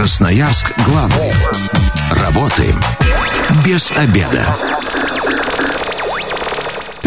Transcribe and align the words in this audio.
Красноярск 0.00 0.72
главный. 0.86 1.30
Работаем 2.10 2.80
без 3.62 3.90
обеда. 3.90 4.46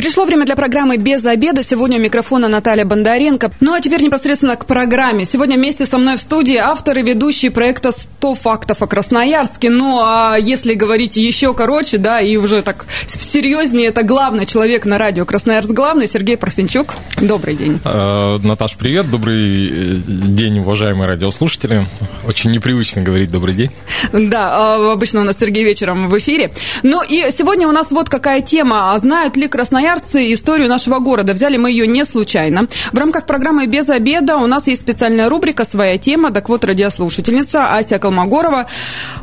Пришло 0.04 0.26
время 0.26 0.46
для 0.46 0.58
программы 0.58 0.97
«Без 0.97 1.26
обеда». 1.26 1.63
Сегодня 1.63 1.97
у 1.97 2.02
микрофона 2.02 2.50
Наталья 2.50 2.84
Бондаренко. 2.84 3.54
Ну 3.62 3.73
а 3.73 3.79
теперь 3.79 4.02
непосредственно 4.02 4.57
к 4.57 4.66
программе. 4.66 5.23
Сегодня 5.23 5.55
вместе 5.55 5.86
со 5.86 5.98
мной 5.98 6.18
в 6.18 6.20
студии 6.20 6.57
автор 6.57 6.98
и 6.98 7.02
ведущий 7.02 7.48
проекта 7.48 7.91
«100 8.20 8.36
фактов 8.36 8.82
о 8.82 8.88
Красноярске». 8.88 9.70
Ну 9.70 10.02
а 10.04 10.36
если 10.38 10.74
говорить 10.74 11.16
еще 11.16 11.54
короче, 11.54 12.00
да, 12.00 12.20
и 12.20 12.36
уже 12.36 12.61
так 12.64 12.86
серьезнее, 13.07 13.88
это 13.88 14.04
главный 14.04 14.46
человек 14.46 14.84
на 14.84 14.97
радио 14.97 15.24
«Красноярск 15.24 15.71
главный» 15.71 16.06
Сергей 16.06 16.36
Парфенчук. 16.36 16.96
Добрый 17.21 17.56
день. 17.56 17.79
Э, 17.86 18.39
Наташ, 18.43 18.75
привет. 18.75 19.10
Добрый 19.10 19.70
э, 19.70 20.01
день, 20.06 20.60
уважаемые 20.60 21.07
радиослушатели. 21.07 21.88
Очень 22.28 22.51
непривычно 22.51 23.04
говорить 23.04 23.32
«добрый 23.32 23.56
день». 23.56 23.71
Да, 24.11 24.50
а, 24.51 24.92
обычно 24.92 25.21
у 25.21 25.24
нас 25.24 25.38
Сергей 25.38 25.64
вечером 25.64 26.10
в 26.10 26.18
эфире. 26.18 26.51
Ну 26.83 27.01
и 27.01 27.32
сегодня 27.32 27.70
у 27.70 27.71
нас 27.71 27.89
вот 27.89 28.10
какая 28.10 28.42
тема. 28.42 28.93
А 28.93 29.00
знают 29.00 29.38
ли 29.38 29.47
красноярцы 29.47 29.93
красноярцы 29.93 30.33
историю 30.33 30.70
нашего 30.70 31.00
города. 31.00 31.33
Взяли 31.33 31.57
мы 31.57 31.70
ее 31.71 31.86
не 31.88 32.06
случайно. 32.06 32.67
В 32.92 32.97
рамках 32.97 33.25
программы 33.25 33.67
«Без 33.67 33.89
обеда» 33.89 34.38
у 34.38 34.47
нас 34.47 34.67
есть 34.67 34.81
специальная 34.81 35.30
рубрика 35.30 35.66
«Своя 35.66 35.97
тема». 35.97 36.31
Так 36.31 36.50
вот, 36.50 36.66
радиослушательница 36.66 37.75
Ася 37.78 38.00
Колмогорова 38.00 38.66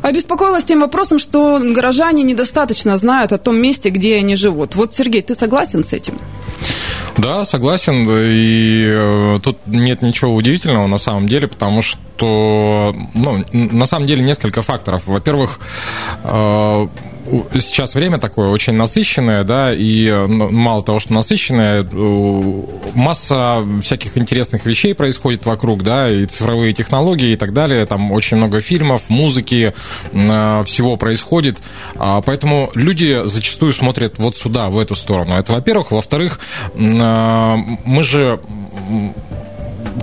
обеспокоилась 0.01 0.63
тем 0.63 0.79
вопросом, 0.81 1.19
что 1.19 1.59
горожане 1.59 2.23
недостаточно 2.23 2.97
знают 2.97 3.33
о 3.33 3.37
том 3.37 3.57
месте, 3.57 3.89
где 3.89 4.17
они 4.17 4.35
живут. 4.35 4.75
Вот, 4.75 4.93
Сергей, 4.93 5.21
ты 5.21 5.35
согласен 5.35 5.83
с 5.83 5.93
этим? 5.93 6.17
Да, 7.17 7.45
согласен. 7.45 8.09
И 8.09 8.83
э, 8.85 9.39
тут 9.43 9.57
нет 9.65 10.01
ничего 10.01 10.33
удивительного 10.33 10.87
на 10.87 10.97
самом 10.97 11.27
деле, 11.27 11.47
потому 11.47 11.81
что, 11.81 12.95
ну, 13.13 13.43
на 13.51 13.85
самом 13.85 14.07
деле 14.07 14.23
несколько 14.23 14.61
факторов. 14.61 15.03
Во-первых, 15.07 15.59
э, 16.23 16.87
сейчас 17.53 17.95
время 17.95 18.17
такое 18.17 18.49
очень 18.49 18.73
насыщенное, 18.73 19.43
да, 19.43 19.73
и 19.73 20.11
мало 20.11 20.83
того, 20.83 20.99
что 20.99 21.13
насыщенное, 21.13 21.87
масса 22.93 23.63
всяких 23.81 24.17
интересных 24.17 24.65
вещей 24.65 24.95
происходит 24.95 25.45
вокруг, 25.45 25.83
да, 25.83 26.09
и 26.09 26.25
цифровые 26.25 26.73
технологии 26.73 27.33
и 27.33 27.35
так 27.35 27.53
далее, 27.53 27.85
там 27.85 28.11
очень 28.11 28.37
много 28.37 28.61
фильмов, 28.61 29.03
музыки, 29.09 29.73
э, 30.11 30.63
всего 30.65 30.97
происходит, 30.97 31.59
а, 31.95 32.21
поэтому 32.21 32.71
люди 32.75 33.21
зачастую 33.25 33.73
смотрят 33.73 34.17
вот 34.17 34.37
сюда, 34.37 34.69
в 34.69 34.79
эту 34.79 34.95
сторону. 34.95 35.35
Это, 35.35 35.53
во-первых. 35.53 35.91
Во-вторых, 35.91 36.39
э, 36.73 37.55
мы 37.85 38.03
же 38.03 38.39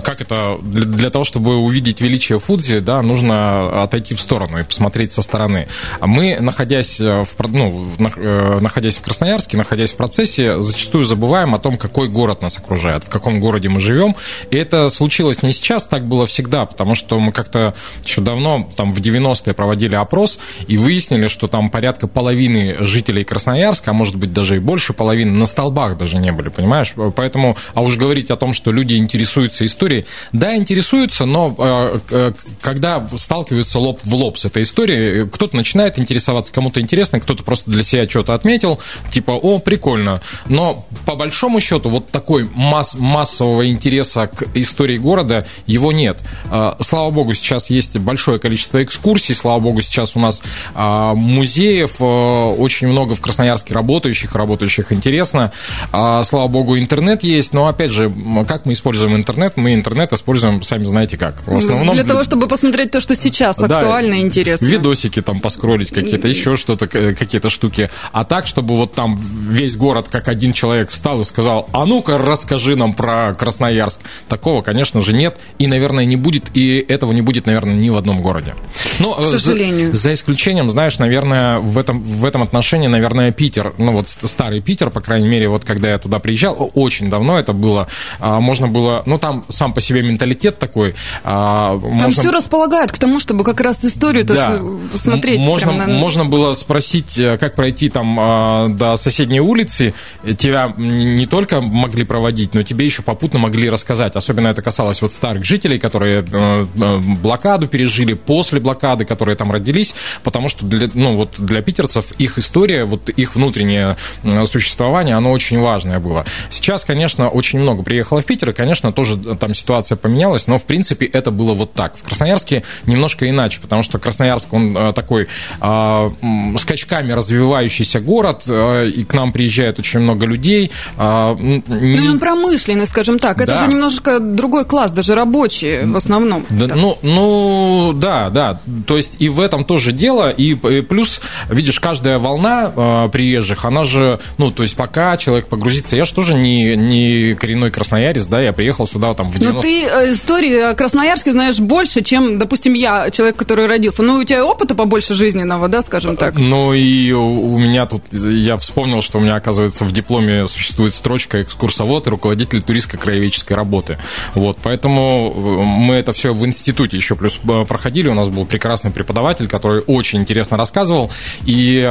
как 0.03 0.21
это, 0.21 0.57
для, 0.61 0.85
для 0.85 1.09
того, 1.09 1.23
чтобы 1.23 1.57
увидеть 1.57 2.01
величие 2.01 2.39
Фудзи, 2.39 2.79
да, 2.79 3.01
нужно 3.01 3.83
отойти 3.83 4.15
в 4.15 4.21
сторону 4.21 4.59
и 4.59 4.63
посмотреть 4.63 5.11
со 5.11 5.21
стороны. 5.21 5.67
А 5.99 6.07
мы, 6.07 6.39
находясь 6.39 6.99
в, 6.99 7.27
ну, 7.47 7.87
э, 7.99 8.59
находясь 8.59 8.97
в 8.97 9.01
Красноярске, 9.01 9.57
находясь 9.57 9.91
в 9.91 9.95
процессе, 9.95 10.61
зачастую 10.61 11.05
забываем 11.05 11.55
о 11.55 11.59
том, 11.59 11.77
какой 11.77 12.09
город 12.09 12.41
нас 12.41 12.57
окружает, 12.57 13.03
в 13.03 13.09
каком 13.09 13.39
городе 13.39 13.69
мы 13.69 13.79
живем. 13.79 14.15
И 14.51 14.57
это 14.57 14.89
случилось 14.89 15.41
не 15.43 15.53
сейчас, 15.53 15.87
так 15.87 16.07
было 16.07 16.25
всегда, 16.25 16.65
потому 16.65 16.95
что 16.95 17.19
мы 17.19 17.31
как-то 17.31 17.73
еще 18.03 18.21
давно, 18.21 18.69
там, 18.75 18.91
в 18.91 19.01
90-е 19.01 19.53
проводили 19.53 19.95
опрос 19.95 20.39
и 20.67 20.77
выяснили, 20.77 21.27
что 21.27 21.47
там 21.47 21.69
порядка 21.69 22.07
половины 22.07 22.77
жителей 22.79 23.23
Красноярска, 23.23 23.91
а 23.91 23.93
может 23.93 24.15
быть 24.15 24.33
даже 24.33 24.57
и 24.57 24.59
больше 24.59 24.93
половины, 24.93 25.31
на 25.31 25.45
столбах 25.45 25.97
даже 25.97 26.17
не 26.17 26.31
были, 26.31 26.49
понимаешь? 26.49 26.93
Поэтому, 27.15 27.57
а 27.73 27.81
уж 27.81 27.97
говорить 27.97 28.31
о 28.31 28.35
том, 28.35 28.53
что 28.53 28.71
люди 28.71 28.95
интересуются 28.95 29.65
историей, 29.65 29.78
истории, 29.79 30.05
да, 30.33 30.57
интересуются, 30.57 31.25
но 31.25 31.55
э, 31.57 32.31
когда 32.59 33.07
сталкиваются 33.17 33.79
лоб 33.79 34.01
в 34.03 34.13
лоб 34.13 34.37
с 34.37 34.43
этой 34.43 34.63
историей, 34.63 35.25
кто-то 35.25 35.55
начинает 35.55 35.97
интересоваться, 35.97 36.51
кому-то 36.51 36.81
интересно, 36.81 37.21
кто-то 37.21 37.43
просто 37.43 37.71
для 37.71 37.83
себя 37.83 38.07
что-то 38.09 38.33
отметил, 38.33 38.79
типа, 39.09 39.31
о, 39.31 39.59
прикольно. 39.59 40.21
Но 40.49 40.85
по 41.05 41.15
большому 41.15 41.61
счету 41.61 41.87
вот 41.87 42.09
такой 42.09 42.49
масс 42.53 42.93
массового 42.95 43.69
интереса 43.69 44.27
к 44.27 44.47
истории 44.53 44.97
города 44.97 45.47
его 45.65 45.93
нет. 45.93 46.17
Э, 46.51 46.73
слава 46.81 47.09
богу, 47.11 47.33
сейчас 47.33 47.69
есть 47.69 47.97
большое 47.97 48.37
количество 48.37 48.83
экскурсий, 48.83 49.33
слава 49.33 49.59
богу, 49.59 49.81
сейчас 49.81 50.17
у 50.17 50.19
нас 50.19 50.43
э, 50.75 51.13
музеев 51.15 52.01
очень 52.01 52.87
много 52.87 53.15
в 53.15 53.21
Красноярске 53.21 53.73
работающих, 53.73 54.35
работающих 54.35 54.91
интересно. 54.91 55.53
Слава 55.91 56.47
богу, 56.47 56.77
интернет 56.77 57.23
есть, 57.23 57.53
но 57.53 57.67
опять 57.67 57.91
же, 57.91 58.11
как 58.47 58.65
мы 58.65 58.73
используем 58.73 59.15
интернет? 59.15 59.55
Мы 59.55 59.68
интернет 59.75 60.13
используем, 60.13 60.63
сами 60.63 60.85
знаете 60.85 61.17
как. 61.17 61.45
В 61.45 61.57
основном... 61.57 61.95
Для 61.95 62.03
того, 62.03 62.23
чтобы 62.23 62.47
посмотреть 62.47 62.91
то, 62.91 62.99
что 62.99 63.15
сейчас 63.15 63.57
да, 63.57 63.65
актуально 63.65 64.15
и 64.15 64.21
интересно. 64.21 64.65
Видосики 64.65 65.21
там 65.21 65.39
поскролить 65.39 65.91
какие-то, 65.91 66.27
еще 66.27 66.57
что-то, 66.57 66.87
какие-то 66.87 67.49
штуки. 67.49 67.89
А 68.11 68.23
так, 68.23 68.47
чтобы 68.47 68.77
вот 68.77 68.93
там 68.93 69.19
весь 69.49 69.75
город 69.75 70.07
как 70.09 70.27
один 70.27 70.53
человек 70.53 70.89
встал 70.89 71.21
и 71.21 71.23
сказал, 71.23 71.69
а 71.71 71.85
ну-ка 71.85 72.17
расскажи 72.17 72.75
нам 72.75 72.93
про 72.93 73.33
Красноярск. 73.33 73.99
Такого, 74.27 74.61
конечно 74.61 75.01
же, 75.01 75.13
нет 75.13 75.37
и, 75.57 75.67
наверное, 75.67 76.05
не 76.05 76.15
будет, 76.15 76.55
и 76.55 76.79
этого 76.79 77.11
не 77.11 77.21
будет, 77.21 77.45
наверное, 77.45 77.75
ни 77.75 77.89
в 77.89 77.97
одном 77.97 78.21
городе. 78.21 78.55
Но, 78.99 79.15
К 79.15 79.25
сожалению. 79.25 79.93
За, 79.93 80.01
за 80.01 80.13
исключением, 80.13 80.69
знаешь, 80.69 80.97
наверное, 80.99 81.59
в 81.59 81.77
этом, 81.77 82.01
в 82.01 82.25
этом 82.25 82.43
отношении, 82.43 82.87
наверное, 82.87 83.31
Питер, 83.31 83.73
ну 83.77 83.93
вот 83.93 84.09
старый 84.09 84.61
Питер, 84.61 84.89
по 84.89 85.01
крайней 85.01 85.27
мере, 85.27 85.49
вот 85.49 85.65
когда 85.65 85.89
я 85.89 85.97
туда 85.97 86.19
приезжал, 86.19 86.71
очень 86.73 87.09
давно 87.09 87.39
это 87.39 87.53
было, 87.53 87.87
а, 88.19 88.39
можно 88.39 88.67
было, 88.67 89.03
ну 89.05 89.17
там 89.17 89.45
сам 89.59 89.73
по 89.73 89.81
себе 89.81 90.01
менталитет 90.01 90.57
такой. 90.57 90.95
А, 91.25 91.77
Там 91.77 91.91
можно... 91.91 92.09
все 92.09 92.31
располагает 92.31 92.93
к 92.93 92.97
тому, 92.97 93.19
чтобы 93.19 93.43
как 93.43 93.59
раз 93.59 93.83
историю-то 93.83 94.33
да. 94.33 94.61
смотреть. 94.95 95.37
Можно, 95.37 95.73
на... 95.73 95.87
можно 95.87 96.23
было 96.25 96.53
спросить, 96.53 97.17
э, 97.17 97.37
как 97.37 97.55
пройти 97.55 97.89
там 97.89 98.17
а, 98.17 98.67
до 98.69 98.95
соседней 98.95 99.41
улицы. 99.41 99.93
Тебя 100.37 100.73
не 100.77 101.25
только 101.25 101.59
могли 101.59 102.05
проводить, 102.05 102.53
но 102.53 102.63
тебе 102.63 102.85
еще 102.85 103.01
попутно 103.01 103.39
могли 103.39 103.69
рассказать. 103.69 104.15
Особенно 104.15 104.47
это 104.47 104.61
касалось 104.61 105.01
вот 105.01 105.13
старых 105.13 105.43
жителей, 105.43 105.77
которые 105.77 106.21
э, 106.21 106.65
э, 106.81 106.97
блокаду 107.21 107.67
пережили, 107.67 108.13
после 108.13 108.61
блокады, 108.61 109.03
которые 109.03 109.35
там 109.35 109.51
родились, 109.51 109.93
потому 110.23 110.47
что 110.47 110.65
для, 110.65 110.87
ну, 110.93 111.15
вот 111.15 111.35
для 111.37 111.61
питерцев 111.61 112.13
их 112.13 112.37
история, 112.37 112.85
вот 112.85 113.09
их 113.09 113.35
внутреннее 113.35 113.97
существование, 114.45 115.15
оно 115.15 115.31
очень 115.31 115.59
важное 115.59 115.99
было. 115.99 116.25
Сейчас, 116.49 116.85
конечно, 116.85 117.27
очень 117.27 117.59
много 117.59 117.83
приехало 117.83 118.21
в 118.21 118.25
Питер, 118.25 118.51
и, 118.51 118.53
конечно, 118.53 118.93
тоже 118.93 119.17
там 119.17 119.48
ситуация 119.53 119.95
поменялась, 119.95 120.47
но 120.47 120.57
в 120.57 120.65
принципе 120.65 121.05
это 121.05 121.31
было 121.31 121.53
вот 121.53 121.73
так. 121.73 121.97
В 121.97 122.03
Красноярске 122.03 122.63
немножко 122.85 123.29
иначе, 123.29 123.59
потому 123.61 123.83
что 123.83 123.99
Красноярск, 123.99 124.51
он 124.53 124.75
э, 124.75 124.93
такой 124.93 125.27
э, 125.61 126.09
скачками 126.57 127.11
развивающийся 127.11 127.99
город, 127.99 128.43
э, 128.47 128.89
и 128.89 129.03
к 129.03 129.13
нам 129.13 129.31
приезжает 129.31 129.79
очень 129.79 129.99
много 129.99 130.25
людей. 130.25 130.71
Э, 130.97 131.35
не... 131.39 131.63
Ну, 131.97 132.11
он 132.11 132.19
промышленный, 132.19 132.87
скажем 132.87 133.19
так. 133.19 133.41
Это 133.41 133.51
да. 133.51 133.61
же 133.61 133.67
немножко 133.67 134.19
другой 134.19 134.65
класс, 134.65 134.91
даже 134.91 135.15
рабочие 135.15 135.85
в 135.85 135.95
основном. 135.95 136.45
Да, 136.49 136.75
ну, 136.75 136.97
ну, 137.01 137.93
да, 137.93 138.29
да. 138.29 138.61
То 138.85 138.97
есть 138.97 139.15
и 139.19 139.29
в 139.29 139.39
этом 139.39 139.65
тоже 139.65 139.91
дело, 139.91 140.29
и, 140.29 140.51
и 140.53 140.81
плюс, 140.81 141.21
видишь, 141.49 141.79
каждая 141.79 142.19
волна 142.19 142.71
э, 142.75 143.09
приезжих, 143.11 143.65
она 143.65 143.83
же, 143.83 144.19
ну, 144.37 144.51
то 144.51 144.63
есть 144.63 144.75
пока 144.75 145.17
человек 145.17 145.47
погрузится, 145.47 145.95
я 145.95 146.05
же 146.05 146.13
тоже 146.13 146.33
не, 146.33 146.75
не 146.75 147.35
коренной 147.35 147.71
красноярец, 147.71 148.25
да, 148.25 148.41
я 148.41 148.53
приехал 148.53 148.87
сюда 148.87 149.13
там 149.13 149.29
в 149.29 149.38
но 149.39 149.61
ты 149.61 149.85
э, 149.85 150.13
истории 150.13 150.59
о 150.59 150.73
Красноярске 150.73 151.31
знаешь 151.31 151.59
больше, 151.59 152.01
чем, 152.01 152.37
допустим, 152.37 152.73
я, 152.73 153.09
человек, 153.09 153.37
который 153.37 153.67
родился. 153.67 154.03
Ну, 154.03 154.15
у 154.15 154.23
тебя 154.23 154.45
опыта 154.45 154.75
побольше 154.75 155.13
жизненного, 155.13 155.67
да, 155.67 155.81
скажем 155.81 156.17
так? 156.17 156.37
Ну, 156.37 156.73
и 156.73 157.11
у 157.11 157.57
меня 157.57 157.85
тут, 157.85 158.03
я 158.11 158.57
вспомнил, 158.57 159.01
что 159.01 159.19
у 159.19 159.21
меня, 159.21 159.35
оказывается, 159.35 159.85
в 159.85 159.91
дипломе 159.91 160.47
существует 160.47 160.93
строчка 160.93 161.41
экскурсовод 161.41 162.07
и 162.07 162.09
руководитель 162.09 162.61
туристско-краеведческой 162.61 163.55
работы. 163.55 163.97
Вот, 164.33 164.57
поэтому 164.61 165.33
э, 165.35 165.63
мы 165.63 165.95
это 165.95 166.11
все 166.11 166.33
в 166.33 166.45
институте 166.45 166.97
еще 166.97 167.15
плюс 167.15 167.39
э, 167.47 167.65
проходили. 167.65 168.09
У 168.09 168.13
нас 168.13 168.29
был 168.29 168.45
прекрасный 168.45 168.91
преподаватель, 168.91 169.47
который 169.47 169.81
очень 169.87 170.19
интересно 170.19 170.57
рассказывал. 170.57 171.11
И, 171.45 171.87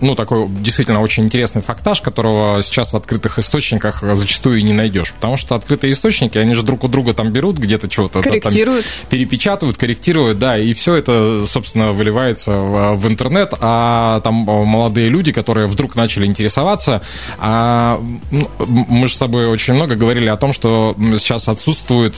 ну, 0.00 0.14
такой 0.14 0.46
действительно 0.48 1.00
очень 1.00 1.24
интересный 1.24 1.62
фактаж, 1.62 2.00
которого 2.00 2.62
сейчас 2.62 2.92
в 2.92 2.96
открытых 2.96 3.38
источниках 3.38 4.02
зачастую 4.02 4.58
и 4.58 4.62
не 4.62 4.72
найдешь. 4.72 5.12
Потому 5.12 5.36
что 5.36 5.54
открытые 5.54 5.92
источники, 5.92 6.38
они 6.38 6.54
же 6.54 6.62
друг 6.62 6.83
у 6.84 6.88
друга 6.88 7.14
там 7.14 7.32
берут 7.32 7.58
где-то 7.58 7.90
что-то. 7.90 8.22
Корректируют. 8.22 8.84
Там, 8.84 9.10
перепечатывают, 9.10 9.76
корректируют, 9.76 10.38
да, 10.38 10.58
и 10.58 10.72
все 10.74 10.96
это, 10.96 11.46
собственно, 11.46 11.92
выливается 11.92 12.56
в, 12.56 12.94
в 12.94 13.08
интернет, 13.08 13.54
а 13.60 14.20
там 14.20 14.34
молодые 14.34 15.08
люди, 15.08 15.32
которые 15.32 15.66
вдруг 15.66 15.94
начали 15.94 16.26
интересоваться, 16.26 17.02
а, 17.38 18.00
мы 18.30 19.08
же 19.08 19.14
с 19.14 19.18
тобой 19.18 19.46
очень 19.46 19.74
много 19.74 19.94
говорили 19.94 20.28
о 20.28 20.36
том, 20.36 20.52
что 20.52 20.94
сейчас 21.18 21.48
отсутствует, 21.48 22.14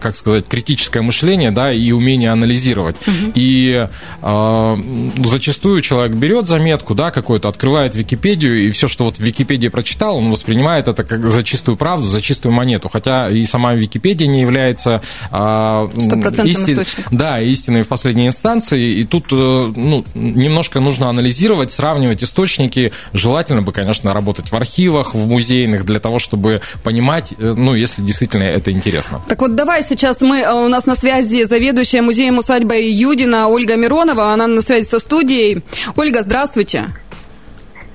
как 0.00 0.16
сказать, 0.16 0.46
критическое 0.46 1.02
мышление, 1.02 1.50
да, 1.50 1.72
и 1.72 1.92
умение 1.92 2.30
анализировать. 2.30 2.96
Угу. 3.06 3.32
И 3.34 3.88
а, 4.22 4.78
зачастую 5.24 5.82
человек 5.82 6.16
берет 6.16 6.46
заметку, 6.46 6.94
да, 6.94 7.10
какую-то, 7.10 7.48
открывает 7.48 7.94
Википедию, 7.94 8.66
и 8.66 8.70
все, 8.70 8.88
что 8.88 9.04
вот 9.04 9.16
в 9.16 9.20
Википедии 9.20 9.68
прочитал, 9.68 10.16
он 10.16 10.30
воспринимает 10.30 10.88
это 10.88 11.04
как 11.04 11.30
за 11.30 11.42
чистую 11.42 11.76
правду, 11.76 12.06
за 12.06 12.20
чистую 12.20 12.52
монету. 12.52 12.88
Хотя 12.88 13.28
и 13.28 13.44
сама 13.44 13.74
Википедия 13.84 14.26
не 14.26 14.40
является 14.40 15.02
истин... 15.30 16.72
источником. 16.72 17.16
Да, 17.16 17.40
истиной 17.40 17.82
в 17.82 17.88
последней 17.88 18.26
инстанции. 18.26 18.98
И 19.00 19.04
тут 19.04 19.30
ну, 19.30 20.04
немножко 20.14 20.80
нужно 20.80 21.08
анализировать, 21.08 21.70
сравнивать 21.70 22.24
источники. 22.24 22.92
Желательно 23.12 23.62
бы, 23.62 23.72
конечно, 23.72 24.12
работать 24.12 24.50
в 24.50 24.54
архивах, 24.54 25.14
в 25.14 25.26
музейных, 25.26 25.84
для 25.84 25.98
того, 25.98 26.18
чтобы 26.18 26.60
понимать, 26.82 27.34
ну, 27.38 27.74
если 27.74 28.02
действительно 28.02 28.44
это 28.44 28.72
интересно. 28.72 29.20
Так 29.28 29.40
вот, 29.40 29.54
давай 29.54 29.82
сейчас 29.82 30.20
мы, 30.20 30.42
у 30.64 30.68
нас 30.68 30.86
на 30.86 30.96
связи 30.96 31.44
заведующая 31.44 32.02
музеем 32.02 32.38
усадьбы 32.38 32.76
Юдина 32.76 33.48
Ольга 33.48 33.76
Миронова, 33.76 34.32
она 34.32 34.46
на 34.46 34.62
связи 34.62 34.86
со 34.86 34.98
студией. 34.98 35.62
Ольга, 35.96 36.22
здравствуйте. 36.22 36.94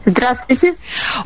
Здравствуйте. 0.09 0.75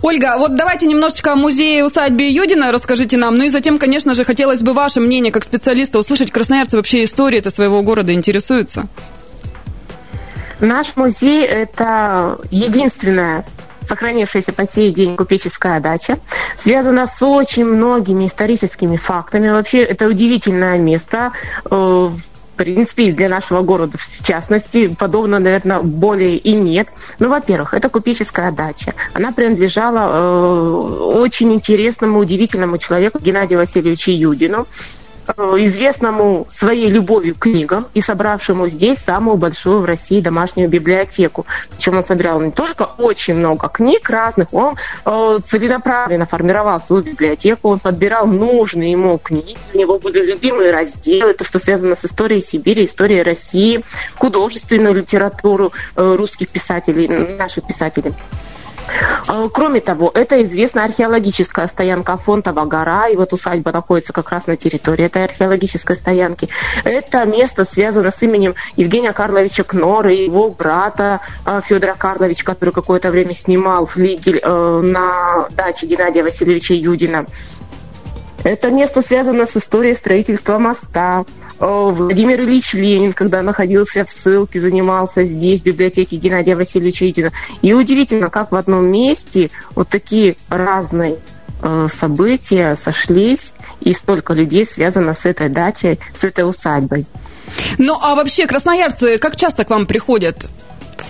Ольга, 0.02 0.36
вот 0.38 0.56
давайте 0.56 0.86
немножечко 0.86 1.34
о 1.34 1.36
музее 1.36 1.86
усадьбе 1.86 2.30
Юдина 2.30 2.72
расскажите 2.72 3.18
нам. 3.18 3.38
Ну 3.38 3.46
и 3.46 3.50
затем, 3.50 3.80
конечно 3.80 4.14
же, 4.14 4.26
хотелось 4.26 4.62
бы 4.62 4.74
ваше 4.74 5.00
мнение 5.00 5.32
как 5.32 5.44
специалиста 5.44 6.00
услышать. 6.00 6.32
Красноярцы 6.32 6.78
вообще 6.78 7.04
истории 7.04 7.40
это 7.40 7.50
своего 7.50 7.82
города 7.82 8.14
интересуются? 8.14 8.88
Наш 10.60 10.96
музей– 10.96 11.46
это 11.46 12.38
единственная 12.52 13.46
сохранившаяся 13.82 14.54
по 14.54 14.66
сей 14.66 14.94
день 14.94 15.18
купеческая 15.18 15.82
дача, 15.82 16.18
связана 16.56 17.06
с 17.06 17.22
очень 17.22 17.66
многими 17.66 18.28
историческими 18.28 18.96
фактами. 18.96 19.50
Вообще, 19.50 19.80
это 19.80 20.08
удивительное 20.08 20.78
место. 20.78 21.34
Э, 21.70 22.10
принципе, 22.56 23.12
для 23.12 23.30
нашего 23.30 23.62
города 23.62 23.98
в 23.98 24.26
частности, 24.26 24.88
подобного, 24.88 25.40
наверное, 25.40 25.80
более 25.82 26.38
и 26.38 26.54
нет. 26.54 26.90
Ну, 27.20 27.30
во-первых, 27.30 27.74
это 27.74 27.90
купеческая 27.90 28.52
дача. 28.52 28.94
Она 29.14 29.32
принадлежала 29.32 30.10
э, 30.10 31.14
очень 31.16 31.54
интересному, 31.54 32.20
удивительному 32.20 32.78
человеку 32.78 33.20
Геннадию 33.20 33.60
Васильевичу 33.60 34.12
Юдину. 34.12 34.68
Э, 35.26 35.56
известному 35.60 36.46
своей 36.50 36.90
любовью 36.90 37.36
к 37.36 37.44
книгам 37.44 37.88
и 37.94 38.02
собравшему 38.02 38.68
здесь 38.68 39.00
самую 39.00 39.38
большую 39.38 39.80
в 39.80 39.86
России 39.86 40.20
домашнюю 40.20 40.68
библиотеку. 40.68 41.46
Причем 41.70 41.98
он 41.98 42.04
собирал 42.04 42.42
не 42.42 42.52
только 42.52 42.84
очень 42.98 43.36
много 43.36 43.70
книг 43.70 44.10
разных, 44.10 44.54
он 44.54 44.76
э, 45.06 45.40
целенаправленно 45.46 46.26
формировал 46.26 46.82
свою 46.82 47.04
библиотеку, 47.04 47.70
он 47.70 47.80
подбирал 47.80 48.28
нужные 48.28 48.92
ему 48.92 49.18
книги, 49.18 49.56
у 49.74 49.78
него 49.78 49.98
были 49.98 50.26
любимые 50.26 50.72
разделы, 50.72 51.34
то, 51.34 51.46
что 51.46 51.58
связано 51.58 51.96
с 51.96 52.04
историей 52.04 52.42
Сибири, 52.42 52.84
историей 52.84 53.24
России, 53.24 53.84
художественную 54.18 54.94
литературу 54.94 55.72
э, 55.96 56.16
русских 56.16 56.50
писателей, 56.50 57.08
наших 57.08 57.66
писателей. 57.66 58.14
А, 59.28 59.50
кроме 59.50 59.82
того, 59.82 60.12
это 60.14 60.44
известная 60.44 60.86
археологическая 60.86 61.68
стоянка 61.68 62.18
Фонтова 62.18 62.66
гора, 62.66 63.08
и 63.08 63.16
вот 63.16 63.34
усадьба 63.34 63.72
находится 63.72 64.14
как 64.14 64.30
раз 64.30 64.48
на 64.48 64.58
территории 64.58 65.06
этой 65.06 65.26
археологической 65.26 65.96
стоянки. 65.96 66.50
Это 66.84 67.26
место 67.26 67.66
связано 67.66 68.12
с 68.12 68.22
именем 68.22 68.56
Евгения 68.76 69.14
Карловича 69.14 69.64
Кнора 69.64 70.14
и 70.14 70.26
его 70.26 70.50
брата 70.50 71.22
а, 71.46 71.62
Федора 71.62 71.96
Карловича, 71.98 72.44
который 72.44 72.72
какое-то 72.72 73.12
время 73.12 73.34
снимал 73.34 73.86
флигель 73.86 74.40
э, 74.42 74.82
на 74.84 75.48
даче 75.52 75.86
Геннадия 75.86 76.24
Васильевича 76.24 76.74
Юдина. 76.74 77.26
Это 78.44 78.72
место 78.72 79.02
связано 79.02 79.46
с 79.46 79.56
историей 79.56 79.96
строительства 79.96 80.58
моста. 80.58 81.26
Владимир 81.60 82.42
Ильич 82.42 82.74
Ленин, 82.74 83.14
когда 83.14 83.42
находился 83.42 84.04
в 84.04 84.10
ссылке, 84.10 84.60
занимался 84.60 85.24
здесь, 85.24 85.62
в 85.62 85.64
библиотеке 85.64 86.18
Геннадия 86.18 86.56
Васильевича 86.56 87.10
Итина. 87.10 87.32
И 87.62 87.74
удивительно, 87.74 88.30
как 88.30 88.52
в 88.52 88.56
одном 88.56 88.86
месте 88.86 89.50
вот 89.76 89.88
такие 89.88 90.36
разные 90.50 91.18
э, 91.62 91.88
события 91.90 92.76
сошлись, 92.76 93.54
и 93.80 93.94
столько 93.94 94.34
людей 94.34 94.66
связано 94.66 95.14
с 95.14 95.26
этой 95.26 95.48
дачей, 95.48 96.00
с 96.14 96.26
этой 96.26 96.48
усадьбой. 96.48 97.06
Ну, 97.78 97.98
а 98.02 98.16
вообще, 98.16 98.46
красноярцы 98.46 99.18
как 99.20 99.38
часто 99.38 99.64
к 99.64 99.70
вам 99.70 99.86
приходят? 99.86 100.48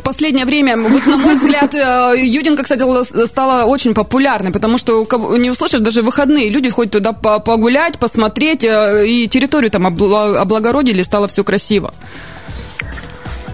Последнее 0.03 0.45
время, 0.45 0.77
вот 0.77 1.05
на 1.07 1.17
мой 1.17 1.35
взгляд, 1.35 1.73
э, 1.73 2.13
Юдинка, 2.17 2.63
кстати, 2.63 2.83
стала 3.25 3.65
очень 3.65 3.93
популярной, 3.93 4.51
потому 4.51 4.77
что 4.77 5.05
не 5.37 5.49
услышишь, 5.49 5.81
даже 5.81 6.01
выходные 6.01 6.49
люди 6.49 6.69
ходят 6.69 6.93
туда 6.93 7.13
погулять, 7.13 7.97
посмотреть, 7.97 8.63
э, 8.63 9.07
и 9.07 9.27
территорию 9.27 9.71
там 9.71 9.87
облагородили, 9.87 11.01
стало 11.03 11.27
все 11.27 11.43
красиво. 11.43 11.93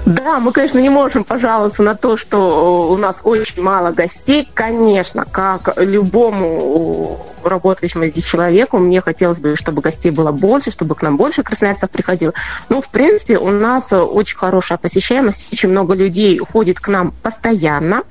Да, 0.10 0.40
мы, 0.40 0.52
конечно, 0.52 0.80
не 0.80 0.90
можем 0.90 1.24
пожаловаться 1.24 1.84
на 1.84 1.94
то, 1.94 2.18
что 2.18 2.90
у 2.90 2.98
нас 2.98 3.22
очень 3.24 3.62
мало 3.62 3.92
гостей. 3.92 4.50
Конечно, 4.56 5.24
как 5.24 5.74
любому 5.78 7.24
работающему 7.44 8.08
здесь 8.08 8.26
человеку, 8.26 8.80
мне 8.80 9.02
хотелось 9.02 9.38
бы, 9.38 9.56
чтобы 9.56 9.84
гостей 9.84 10.10
было 10.10 10.32
больше, 10.32 10.72
чтобы 10.72 10.96
к 10.96 11.04
нам 11.04 11.16
больше 11.16 11.44
красноярцев 11.44 11.92
приходило. 11.92 12.34
Ну, 12.70 12.82
в 12.82 12.90
принципе, 12.90 13.38
у 13.38 13.52
нас 13.52 13.94
очень 13.94 14.36
хорошая 14.36 14.80
посещаемость, 14.80 15.54
очень 15.54 15.70
много 15.70 15.94
людей 15.94 16.40
ходит 16.40 16.80
к 16.80 16.88
нам 16.88 17.14
постоянно. 17.22 18.02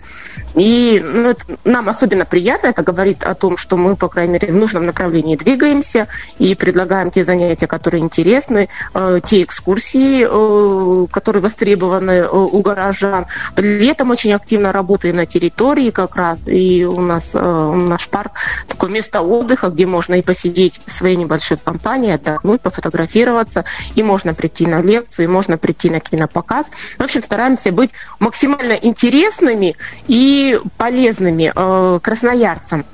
И 0.55 1.03
ну, 1.05 1.31
это, 1.31 1.43
нам 1.65 1.89
особенно 1.89 2.25
приятно, 2.25 2.69
это 2.69 2.83
говорит 2.85 3.25
о 3.25 3.35
том, 3.35 3.57
что 3.57 3.77
мы, 3.77 3.97
по 3.97 4.09
крайней 4.09 4.35
мере, 4.35 4.53
в 4.53 4.57
нужном 4.57 4.87
направлении 4.87 5.37
двигаемся 5.37 6.07
и 6.39 6.55
предлагаем 6.55 7.11
те 7.11 7.25
занятия, 7.25 7.67
которые 7.67 8.03
интересны, 8.03 8.69
э, 8.95 9.21
те 9.25 9.43
экскурсии, 9.43 10.27
э, 10.29 11.07
которые 11.11 11.43
востребованы 11.43 11.88
востребованы 11.89 12.11
э, 12.11 12.29
у 12.29 12.61
горожан. 12.61 13.27
Летом 13.57 14.11
очень 14.11 14.33
активно 14.33 14.73
работаем 14.73 15.17
на 15.17 15.27
территории 15.27 15.91
как 15.91 16.17
раз, 16.17 16.47
и 16.47 16.85
у 16.85 17.01
нас 17.01 17.31
э, 17.35 17.39
наш 17.41 18.09
парк 18.09 18.33
такое 18.67 18.91
место 18.91 19.23
отдыха, 19.23 19.69
где 19.69 19.87
можно 19.87 20.15
и 20.15 20.23
посидеть 20.23 20.81
в 20.87 20.93
своей 20.93 21.17
небольшой 21.17 21.59
компании, 21.59 22.13
отдохнуть, 22.13 22.61
пофотографироваться, 22.61 23.65
и 23.95 24.03
можно 24.03 24.35
прийти 24.35 24.67
на 24.67 24.81
лекцию, 24.81 25.25
и 25.25 25.29
можно 25.29 25.59
прийти 25.59 25.91
на 25.91 26.01
кинопоказ. 26.01 26.67
В 26.99 27.03
общем, 27.03 27.23
стараемся 27.23 27.73
быть 27.73 27.91
максимально 28.19 28.73
интересными 28.73 29.77
и 30.07 30.61
полезными 30.77 31.53
э, 31.55 32.01
красноярцам. 32.01 32.85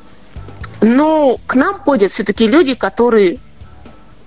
Но 0.81 1.39
к 1.47 1.55
нам 1.55 1.79
ходят 1.79 2.13
все-таки 2.13 2.47
люди, 2.47 2.75
которые 2.75 3.39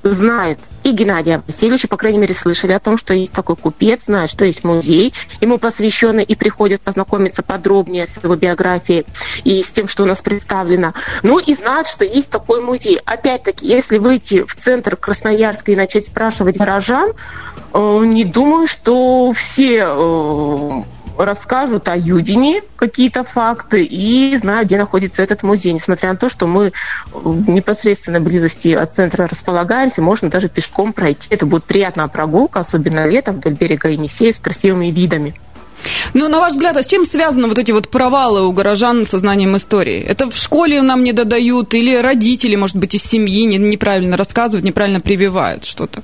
знает 0.04 0.60
и 0.88 0.92
Геннадия 0.92 1.44
Васильевича, 1.46 1.90
по 1.90 1.98
крайней 1.98 2.18
мере, 2.18 2.34
слышали 2.34 2.72
о 2.72 2.80
том, 2.80 2.98
что 2.98 3.14
есть 3.14 3.34
такой 3.34 3.58
купец, 3.58 4.06
знают, 4.06 4.32
что 4.32 4.46
есть 4.46 4.64
музей, 4.64 5.14
ему 5.42 5.58
посвященный, 5.58 6.24
и 6.24 6.34
приходят 6.34 6.82
познакомиться 6.82 7.44
подробнее 7.44 8.08
с 8.08 8.24
его 8.24 8.36
биографией 8.36 9.06
и 9.44 9.62
с 9.62 9.70
тем, 9.70 9.90
что 9.90 10.04
у 10.04 10.06
нас 10.06 10.22
представлено. 10.22 10.94
Ну 11.24 11.40
и 11.40 11.54
знают, 11.56 11.88
что 11.88 12.06
есть 12.06 12.30
такой 12.30 12.62
музей. 12.62 13.02
Опять-таки, 13.04 13.68
если 13.68 13.98
выйти 13.98 14.44
в 14.44 14.56
центр 14.56 14.96
Красноярска 14.96 15.74
и 15.74 15.76
начать 15.76 16.06
спрашивать 16.06 16.58
горожан, 16.58 17.12
э, 17.74 18.02
не 18.06 18.24
думаю, 18.24 18.68
что 18.68 19.34
все 19.34 19.84
э, 19.90 20.83
расскажут 21.18 21.88
о 21.88 21.97
Юдине 21.97 22.62
какие-то 22.76 23.24
факты 23.24 23.83
и 23.83 24.36
знают, 24.38 24.68
где 24.68 24.78
находится 24.78 25.24
этот 25.24 25.44
музей. 25.44 25.74
Несмотря 25.74 26.09
на 26.09 26.18
то, 26.18 26.30
что 26.30 26.47
мы 26.47 26.71
в 27.12 27.50
непосредственной 27.50 28.19
близости 28.19 28.69
от 28.69 28.95
центра 28.95 29.28
располагаемся, 29.28 30.02
можно 30.02 30.30
даже 30.30 30.50
пешком 30.50 30.94
пройти. 30.94 31.28
Это 31.30 31.45
будет 31.45 31.64
приятная 31.64 32.07
прогулка, 32.07 32.59
особенно 32.59 33.07
летом 33.07 33.38
вдоль 33.38 33.54
берега 33.54 33.90
Енисея 33.90 34.33
с 34.33 34.38
красивыми 34.38 34.88
видами. 34.88 35.36
Ну, 36.14 36.28
на 36.28 36.40
ваш 36.40 36.54
взгляд, 36.54 36.76
а 36.78 36.83
с 36.83 36.88
чем 36.88 37.06
связаны 37.06 37.47
вот 37.47 37.57
эти 37.57 37.71
вот 37.71 37.90
провалы 37.90 38.45
у 38.45 38.52
горожан 38.52 39.06
со 39.06 39.19
знанием 39.19 39.56
истории? 39.57 40.02
Это 40.02 40.30
в 40.30 40.36
школе 40.36 40.81
нам 40.81 41.04
не 41.04 41.14
додают 41.14 41.74
или 41.74 41.95
родители, 41.95 42.56
может 42.56 42.78
быть, 42.78 42.95
из 42.95 43.04
семьи 43.04 43.44
неправильно 43.45 44.18
рассказывают, 44.18 44.66
неправильно 44.66 45.00
прививают 45.00 45.66
что-то? 45.66 46.02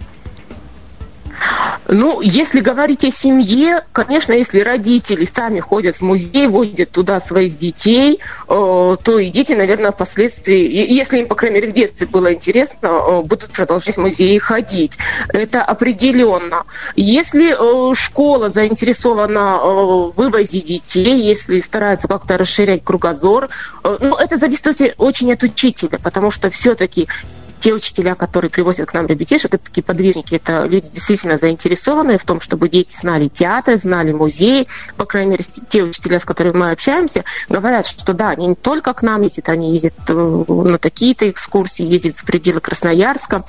Ну, 1.88 2.22
если 2.22 2.60
говорить 2.60 3.04
о 3.04 3.12
семье, 3.12 3.84
конечно, 3.92 4.34
если 4.34 4.62
родители 4.62 5.26
сами 5.26 5.60
ходят 5.60 5.98
в 5.98 6.02
музей, 6.02 6.48
водят 6.48 6.92
туда 6.92 7.20
своих 7.20 7.58
детей, 7.58 8.20
э, 8.48 8.98
то 9.04 9.20
и 9.20 9.30
дети, 9.30 9.54
наверное, 9.54 9.92
впоследствии, 9.92 10.60
если 10.94 11.20
им, 11.20 11.28
по 11.28 11.36
крайней 11.36 11.56
мере, 11.60 11.72
в 11.72 11.76
детстве 11.76 12.08
было 12.08 12.34
интересно, 12.34 12.88
э, 12.88 13.22
будут 13.22 13.52
продолжать 13.52 13.96
в 13.96 14.00
музеи 14.00 14.38
ходить. 14.38 14.94
Это 15.30 15.64
определенно. 15.64 16.64
Если 16.96 17.54
э, 17.54 17.96
школа 17.96 18.50
заинтересована 18.50 19.58
в 19.58 20.14
вывозе 20.16 20.62
детей, 20.62 21.20
если 21.20 21.60
стараются 21.62 22.08
как-то 22.08 22.38
расширять 22.38 22.84
кругозор, 22.84 23.50
ну, 23.84 24.16
это 24.16 24.38
зависит 24.38 24.64
очень 24.98 25.34
от 25.34 25.44
учителя, 25.44 26.00
потому 26.02 26.32
что 26.32 26.50
все-таки 26.50 27.08
те 27.64 27.74
учителя, 27.74 28.16
которые 28.16 28.52
привозят 28.52 28.90
к 28.90 28.94
нам 28.94 29.08
ребятишек, 29.08 29.54
это 29.54 29.64
такие 29.64 29.84
подвижники, 29.84 30.36
это 30.36 30.66
люди 30.66 30.90
действительно 30.90 31.38
заинтересованные 31.38 32.18
в 32.18 32.26
том, 32.26 32.42
чтобы 32.42 32.68
дети 32.68 32.94
знали 33.00 33.30
театр, 33.30 33.78
знали 33.78 34.12
музей, 34.12 34.68
по 34.98 35.06
крайней 35.06 35.32
мере, 35.32 35.46
те 35.70 35.82
учителя, 35.82 36.20
с 36.20 36.26
которыми 36.26 36.58
мы 36.58 36.72
общаемся, 36.72 37.24
говорят, 37.48 37.88
что 37.88 38.14
да, 38.14 38.32
они 38.32 38.48
не 38.48 38.56
только 38.56 38.94
к 38.94 39.02
нам 39.02 39.22
ездят, 39.22 39.48
они 39.48 39.72
ездят 39.72 39.94
э, 40.10 40.14
на 40.14 40.78
такие-то 40.78 41.30
экскурсии, 41.30 41.86
ездят 41.86 42.18
за 42.18 42.26
пределы 42.26 42.60
Красноярска. 42.60 43.46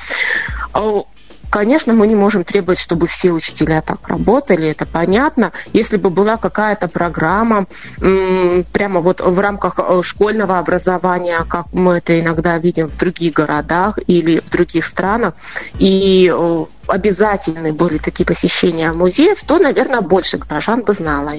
Конечно, 1.55 1.93
мы 1.93 2.09
не 2.09 2.17
можем 2.17 2.43
требовать, 2.43 2.81
чтобы 2.81 3.07
все 3.07 3.31
учителя 3.31 3.81
так 3.81 4.09
работали, 4.09 4.71
это 4.71 4.87
понятно. 4.87 5.53
Если 5.73 5.97
бы 5.97 6.11
была 6.11 6.37
какая-то 6.37 6.89
программа 6.89 7.67
прямо 8.01 9.01
вот 9.01 9.21
в 9.21 9.39
рамках 9.39 9.79
э, 9.79 10.03
школьного 10.03 10.59
образования, 10.59 11.45
как 11.49 11.67
мы 11.73 11.99
это 11.99 12.19
иногда 12.19 12.59
видим 12.59 12.89
в 12.89 12.99
других 12.99 13.35
городах 13.35 14.01
или 14.09 14.41
в 14.41 14.51
других 14.51 14.85
странах, 14.85 15.35
и 15.79 16.29
э, 16.29 16.65
обязательны 16.89 17.73
были 17.73 17.99
такие 17.99 18.25
посещения 18.27 18.91
музеев, 18.91 19.41
то, 19.45 19.61
наверное, 19.61 20.01
больше 20.01 20.39
горожан 20.39 20.81
бы 20.81 20.93
знало. 20.93 21.35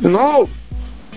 Но 0.00 0.48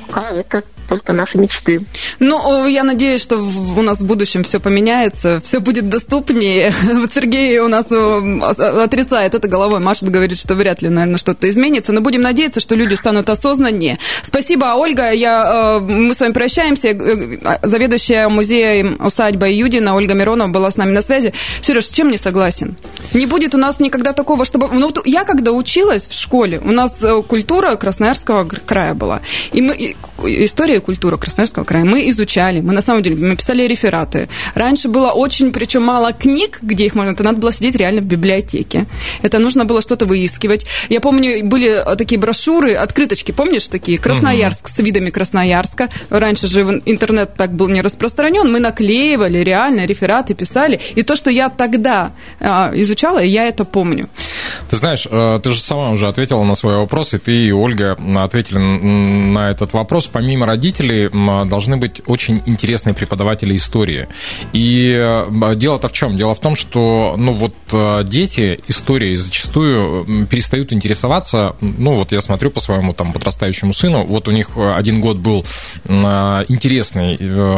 пока 0.06 0.30
это 0.30 0.62
только 0.88 1.14
наши 1.14 1.38
мечты. 1.38 1.86
Ну, 2.20 2.68
я 2.68 2.84
надеюсь, 2.84 3.22
что 3.22 3.38
у 3.38 3.82
нас 3.82 4.00
в 4.00 4.06
будущем 4.06 4.44
все 4.44 4.60
поменяется, 4.60 5.42
все 5.44 5.60
будет 5.60 5.90
доступнее. 5.90 6.74
Вот 7.04 7.12
Сергей 7.12 7.60
у 7.60 7.68
нас 7.68 7.88
отрицает 7.92 9.34
это 9.34 9.48
головой, 9.48 9.80
Маша 9.80 10.06
говорит, 10.06 10.40
что 10.40 10.56
вряд 10.56 10.82
ли, 10.82 10.90
наверное, 10.90 11.18
что-то 11.18 11.50
изменится, 11.50 11.92
но 11.92 12.02
будем 12.02 12.22
надеяться, 12.22 12.60
что 12.60 12.76
люди 12.76 12.94
станут 12.94 13.30
осознаннее. 13.30 13.98
Спасибо, 14.22 14.76
Ольга. 14.76 15.12
Я, 15.12 15.80
э, 15.80 15.84
мы 15.84 16.14
с 16.14 16.20
вами 16.20 16.34
прощаемся. 16.34 16.90
Э, 16.90 17.58
заведующая 17.64 18.30
музеем 18.30 18.98
усадьба 19.00 19.50
Юдина 19.50 19.96
Ольга 19.96 20.14
Миронова 20.14 20.50
была 20.50 20.72
с 20.72 20.78
нами 20.78 20.92
на 20.92 21.02
связи. 21.02 21.34
Сереж, 21.62 21.88
с 21.88 21.92
чем 21.92 22.10
не 22.10 22.18
согласен? 22.18 22.76
Не 23.14 23.26
будет 23.26 23.56
у 23.56 23.58
нас 23.58 23.80
никогда 23.80 24.14
такого, 24.14 24.46
чтобы... 24.46 24.70
Ну, 24.72 24.92
я 25.06 25.24
когда 25.24 25.52
училась 25.52 26.08
в 26.08 26.14
школе, 26.14 26.60
у 26.64 26.72
нас 26.72 27.02
э, 27.02 27.22
культура 27.28 27.76
Красноярского 27.76 28.46
края 28.46 28.94
была. 28.94 29.22
И 29.52 29.62
мы... 29.62 29.96
История 30.26 30.80
культура 30.84 31.18
Красноярского 31.18 31.64
края. 31.64 31.86
Мы 31.86 32.10
изучали, 32.10 32.62
мы 32.62 32.74
на 32.74 32.82
самом 32.82 33.02
деле, 33.04 33.16
мы 33.16 33.36
писали 33.36 33.64
рефераты. 33.68 34.30
Раньше 34.54 34.90
было 34.90 35.12
очень, 35.12 35.52
причем 35.52 35.84
мало 35.84 36.14
книг, 36.14 36.60
где 36.62 36.86
их 36.86 36.96
можно, 36.96 37.12
это 37.12 37.24
надо 37.24 37.40
было 37.40 37.52
сидеть 37.52 37.76
реально 37.76 38.02
в 38.02 38.06
библиотеке. 38.06 38.86
Это 39.22 39.40
нужно 39.40 39.66
было 39.66 39.82
что-то 39.82 40.06
выискивать. 40.06 40.66
Я 40.90 41.00
помню, 41.02 41.46
были 41.46 41.82
такие 41.98 42.20
брошюры, 42.20 42.74
открыточки, 42.76 43.32
помнишь 43.32 43.68
такие? 43.68 43.98
Красноярск 43.98 44.68
с 44.68 44.78
видами 44.80 45.10
Красноярска. 45.10 45.90
Раньше 46.10 46.48
же 46.48 46.82
интернет 46.86 47.36
так 47.36 47.54
был 47.54 47.68
не 47.70 47.82
распространен. 47.82 48.52
Мы 48.52 48.60
наклеивали 48.60 49.40
реально 49.40 49.86
рефераты, 49.86 50.34
писали. 50.34 50.80
И 50.96 51.04
то, 51.04 51.16
что 51.16 51.30
я 51.30 51.50
тогда 51.50 52.12
а, 52.40 52.72
изучала, 52.74 53.20
я 53.20 53.48
это 53.48 53.66
помню. 53.66 54.10
Ты 54.70 54.78
знаешь, 54.78 55.08
э, 55.10 55.40
ты 55.44 55.52
же 55.52 55.62
сама 55.62 55.92
уже 55.92 56.08
ответила 56.08 56.44
на 56.44 56.56
свой 56.56 56.78
вопрос, 56.78 57.14
и 57.14 57.18
ты 57.18 57.48
и 57.48 57.52
Ольга 57.52 57.98
ответили 58.16 58.58
на 58.58 59.50
этот 59.50 59.74
вопрос. 59.74 60.10
Помимо 60.12 60.46
родителей 60.46 60.63
должны 61.46 61.78
быть 61.78 62.02
очень 62.06 62.42
интересные 62.46 62.94
преподаватели 62.94 63.56
истории. 63.56 64.08
И 64.54 64.94
э, 64.96 65.56
дело-то 65.56 65.90
в 65.90 65.94
чем? 65.94 66.16
Дело 66.16 66.36
в 66.36 66.40
том, 66.40 66.56
что 66.56 67.16
ну 67.18 67.34
вот 67.34 67.54
э, 67.72 68.04
дети 68.06 68.60
историей 68.68 69.16
зачастую 69.16 70.28
перестают 70.28 70.74
интересоваться. 70.74 71.56
Ну 71.62 71.96
вот 71.96 72.12
я 72.12 72.22
смотрю 72.22 72.52
по 72.52 72.60
своему 72.60 72.94
там 72.94 73.14
подрастающему 73.14 73.74
сыну, 73.74 74.06
вот 74.06 74.28
у 74.28 74.32
них 74.32 74.52
один 74.56 75.02
год 75.02 75.18
был 75.18 75.46
интересный 75.88 77.18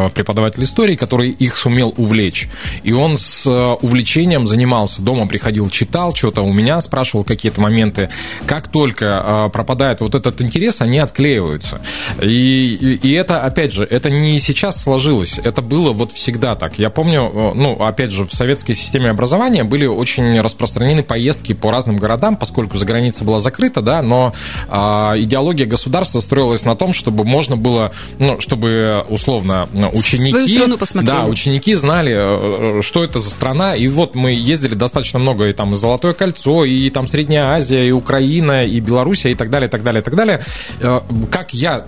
преподаватель 0.10 0.64
истории, 0.64 0.96
который 0.96 1.32
их 1.32 1.56
сумел 1.56 1.94
увлечь. 1.98 2.48
И 2.84 2.92
он 2.94 3.18
с 3.18 3.50
увлечением 3.82 4.48
занимался. 4.48 5.02
Дома 5.02 5.28
приходил, 5.28 5.70
читал 5.70 6.16
что-то 6.16 6.42
у 6.42 6.52
меня 6.52 6.82
спрашивал 6.82 7.24
какие-то 7.24 7.62
моменты. 7.62 8.10
Как 8.46 8.68
только 8.68 9.50
пропадает 9.52 10.02
вот 10.02 10.16
этот 10.16 10.42
интерес, 10.42 10.82
они 10.82 11.00
отклеиваются. 11.00 11.82
И, 12.22 12.95
и 13.02 13.12
это, 13.14 13.42
опять 13.42 13.72
же, 13.72 13.84
это 13.84 14.10
не 14.10 14.40
сейчас 14.40 14.82
сложилось, 14.82 15.40
это 15.40 15.62
было 15.62 15.92
вот 15.92 16.12
всегда 16.12 16.56
так. 16.56 16.80
Я 16.80 16.90
помню, 16.90 17.32
э, 17.34 17.52
ну, 17.56 17.74
опять 17.74 18.12
же, 18.12 18.26
в 18.26 18.34
советской 18.34 18.74
системе 18.74 19.10
образования 19.10 19.64
были 19.64 19.86
очень 19.86 20.40
распространены 20.40 21.04
поездки 21.04 21.54
по 21.54 21.72
разным 21.72 21.98
городам, 21.98 22.36
поскольку 22.36 22.78
за 22.78 22.86
граница 22.86 23.24
была 23.24 23.40
закрыта, 23.40 23.82
да, 23.82 24.02
но 24.02 24.34
а, 24.68 25.14
идеология 25.18 25.66
государства 25.66 26.20
строилась 26.20 26.66
на 26.66 26.76
том, 26.76 26.94
чтобы 26.94 27.24
можно 27.24 27.56
было, 27.56 27.92
ну, 28.20 28.40
чтобы 28.40 29.06
условно 29.10 29.68
ученики... 29.94 30.30
Свою 30.30 30.48
страну 30.48 30.78
посмотрели. 30.78 31.18
Да, 31.18 31.26
ученики 31.26 31.74
знали, 31.76 32.80
э, 32.80 32.82
что 32.82 33.04
это 33.04 33.20
за 33.20 33.30
страна, 33.30 33.76
и 33.76 33.88
вот 33.88 34.16
мы 34.16 34.34
ездили 34.34 34.76
достаточно 34.76 35.20
много, 35.20 35.46
и 35.46 35.54
там 35.54 35.74
и 35.74 35.78
Золотое 35.78 36.14
кольцо, 36.14 36.66
и 36.66 36.90
там 36.90 37.08
Средняя 37.08 37.52
Азия, 37.52 37.88
и 37.88 37.92
Украина, 37.92 38.66
и 38.66 38.80
Белоруссия, 38.80 39.32
и 39.32 39.36
так 39.36 39.50
далее, 39.50 39.68
и 39.68 39.72
так 39.72 39.84
далее, 39.84 40.02
и 40.02 40.04
так 40.04 40.16
далее. 40.16 40.42
Э, 40.80 41.02
как 41.32 41.54
я, 41.54 41.86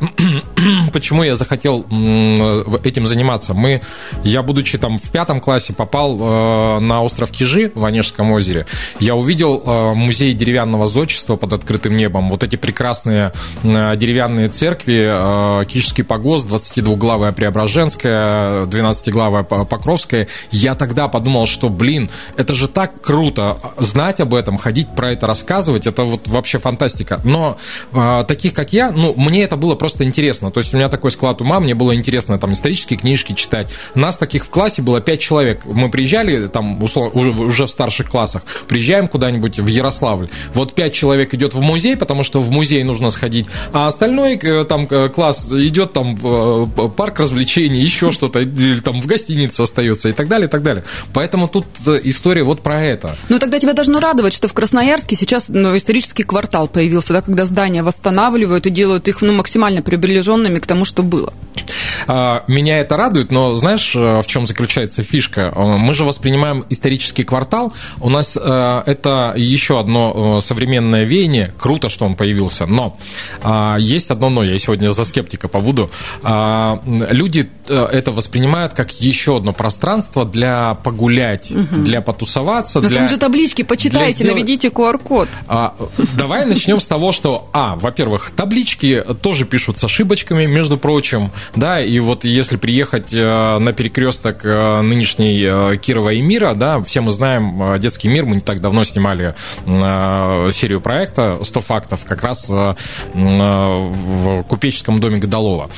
почему 0.97 1.21
я 1.21 1.35
захотел 1.35 1.81
этим 2.83 3.05
заниматься? 3.05 3.53
Мы, 3.53 3.81
я, 4.23 4.41
будучи 4.41 4.79
там 4.79 4.97
в 4.97 5.11
пятом 5.11 5.39
классе, 5.39 5.73
попал 5.73 6.17
э, 6.19 6.79
на 6.79 7.03
остров 7.03 7.29
Кижи 7.29 7.71
в 7.75 7.85
Онежском 7.85 8.31
озере. 8.31 8.65
Я 8.99 9.13
увидел 9.13 9.61
э, 9.63 9.93
музей 9.93 10.33
деревянного 10.33 10.87
зодчества 10.87 11.35
под 11.35 11.53
открытым 11.53 11.95
небом. 11.95 12.29
Вот 12.29 12.41
эти 12.41 12.55
прекрасные 12.55 13.31
деревянные 13.63 14.49
церкви, 14.49 15.65
Кижский 15.65 16.03
погост, 16.03 16.47
22-главая 16.47 17.31
Преображенская, 17.31 18.65
12-главая 18.65 19.43
Покровская. 19.43 20.27
Я 20.49 20.73
тогда 20.73 21.09
подумал, 21.09 21.45
что, 21.45 21.69
блин, 21.69 22.09
это 22.37 22.55
же 22.55 22.67
так 22.67 23.01
круто 23.01 23.59
знать 23.77 24.19
об 24.19 24.33
этом, 24.33 24.57
ходить 24.57 24.87
про 24.95 25.11
это 25.11 25.27
рассказывать, 25.27 25.85
это 25.85 26.03
вот 26.03 26.27
вообще 26.27 26.57
фантастика. 26.57 27.21
Но 27.23 27.57
э, 27.93 28.23
таких, 28.27 28.53
как 28.53 28.73
я, 28.73 28.91
ну, 28.91 29.13
мне 29.15 29.43
это 29.43 29.57
было 29.57 29.75
просто 29.75 30.03
интересно. 30.03 30.49
То 30.49 30.59
есть 30.59 30.73
у 30.73 30.77
меня 30.77 30.86
такой 30.89 31.11
склад 31.11 31.41
ума, 31.41 31.59
мне 31.59 31.75
было 31.75 31.95
интересно 31.95 32.37
там 32.39 32.53
исторические 32.53 32.99
книжки 32.99 33.33
читать. 33.33 33.69
Нас 33.95 34.17
таких 34.17 34.45
в 34.45 34.49
классе 34.49 34.81
было 34.81 35.01
пять 35.01 35.19
человек. 35.19 35.65
Мы 35.65 35.89
приезжали 35.89 36.47
там 36.47 36.81
уже, 36.81 36.99
уже 36.99 37.65
в 37.65 37.69
старших 37.69 38.09
классах, 38.09 38.43
приезжаем 38.67 39.07
куда-нибудь 39.07 39.59
в 39.59 39.67
Ярославль. 39.67 40.29
Вот 40.53 40.73
пять 40.73 40.93
человек 40.93 41.33
идет 41.33 41.53
в 41.53 41.61
музей, 41.61 41.95
потому 41.95 42.23
что 42.23 42.39
в 42.39 42.49
музей 42.51 42.83
нужно 42.83 43.09
сходить, 43.09 43.47
а 43.73 43.87
остальной 43.87 44.37
э, 44.37 44.65
там 44.65 44.87
э, 44.89 45.09
класс 45.09 45.49
идет 45.51 45.93
там 45.93 46.17
э, 46.23 46.89
парк 46.95 47.19
развлечений, 47.19 47.81
еще 47.81 48.11
что-то, 48.17 48.39
или 48.39 48.79
там 48.79 49.01
в 49.01 49.05
гостинице 49.05 49.61
остается 49.61 50.09
и 50.09 50.13
так 50.13 50.27
далее, 50.27 50.47
и 50.47 50.51
так 50.51 50.63
далее. 50.63 50.83
Поэтому 51.13 51.47
тут 51.47 51.65
история 52.03 52.43
вот 52.43 52.61
про 52.61 52.83
это. 52.83 53.17
Ну 53.29 53.39
тогда 53.39 53.59
тебя 53.59 53.73
должно 53.73 53.99
радовать, 53.99 54.33
что 54.33 54.47
в 54.47 54.53
Красноярске 54.53 55.15
сейчас 55.15 55.49
ну, 55.49 55.75
исторический 55.75 56.23
квартал 56.23 56.67
появился, 56.67 57.13
да, 57.13 57.21
когда 57.21 57.45
здания 57.45 57.83
восстанавливают 57.83 58.65
и 58.65 58.69
делают 58.69 59.07
их 59.07 59.21
ну, 59.21 59.33
максимально 59.33 59.81
приближенными 59.81 60.59
к 60.59 60.67
тому, 60.67 60.76
что 60.85 61.03
было. 61.03 61.33
А, 62.07 62.43
меня 62.47 62.79
это 62.79 62.97
радует, 62.97 63.31
но 63.31 63.55
знаешь, 63.55 63.95
э, 63.95 64.21
в 64.21 64.27
чем 64.27 64.47
заключается 64.47 65.03
фишка? 65.03 65.53
Э, 65.55 65.77
мы 65.77 65.93
же 65.93 66.03
воспринимаем 66.03 66.65
исторический 66.69 67.23
квартал. 67.23 67.73
У 67.99 68.09
нас 68.09 68.37
э, 68.37 68.83
это 68.85 69.33
еще 69.35 69.79
одно 69.79 70.41
современное 70.41 71.03
веяние. 71.03 71.53
Круто, 71.57 71.89
что 71.89 72.05
он 72.05 72.15
появился. 72.15 72.65
Но 72.65 72.97
а, 73.41 73.77
есть 73.77 74.09
одно 74.09 74.29
но. 74.29 74.43
Я 74.43 74.57
сегодня 74.59 74.91
за 74.91 75.03
скептика 75.05 75.47
побуду. 75.47 75.89
А, 76.23 76.81
люди 76.85 77.49
это 77.67 78.11
воспринимают 78.11 78.73
как 78.73 78.91
еще 79.01 79.37
одно 79.37 79.53
пространство 79.53 80.25
для 80.25 80.75
погулять, 80.75 81.51
угу. 81.51 81.83
для 81.83 82.01
потусоваться. 82.01 82.81
Но 82.81 82.87
для, 82.87 82.99
там 82.99 83.09
же 83.09 83.17
таблички, 83.17 83.63
почитайте, 83.63 84.23
сделать... 84.23 84.35
наведите 84.35 84.69
QR-код. 84.69 85.27
Давай 86.13 86.45
начнем 86.45 86.79
с 86.79 86.87
того, 86.87 87.11
что, 87.11 87.49
а, 87.53 87.75
во-первых, 87.75 88.31
таблички 88.35 89.03
тоже 89.21 89.45
пишут 89.45 89.79
с 89.79 89.83
ошибочками, 89.83 90.45
между 90.45 90.66
прочим, 90.75 91.31
да, 91.55 91.81
и 91.81 91.99
вот 91.99 92.25
если 92.25 92.57
приехать 92.57 93.13
э, 93.13 93.57
на 93.59 93.71
перекресток 93.71 94.43
э, 94.43 94.81
нынешней 94.81 95.41
э, 95.41 95.77
Кирова 95.77 96.09
и 96.09 96.21
Мира, 96.21 96.53
да, 96.53 96.81
все 96.83 96.99
мы 96.99 97.13
знаем 97.13 97.79
детский 97.79 98.09
мир, 98.09 98.25
мы 98.25 98.35
не 98.35 98.41
так 98.41 98.59
давно 98.59 98.83
снимали 98.83 99.35
серию 99.65 100.81
проекта 100.81 101.37
«100 101.41 101.61
фактов» 101.61 102.01
как 102.05 102.23
раз 102.23 102.49
в 102.49 104.43
купеческом 104.47 104.99
доме 104.99 105.19
Годолова. 105.19 105.69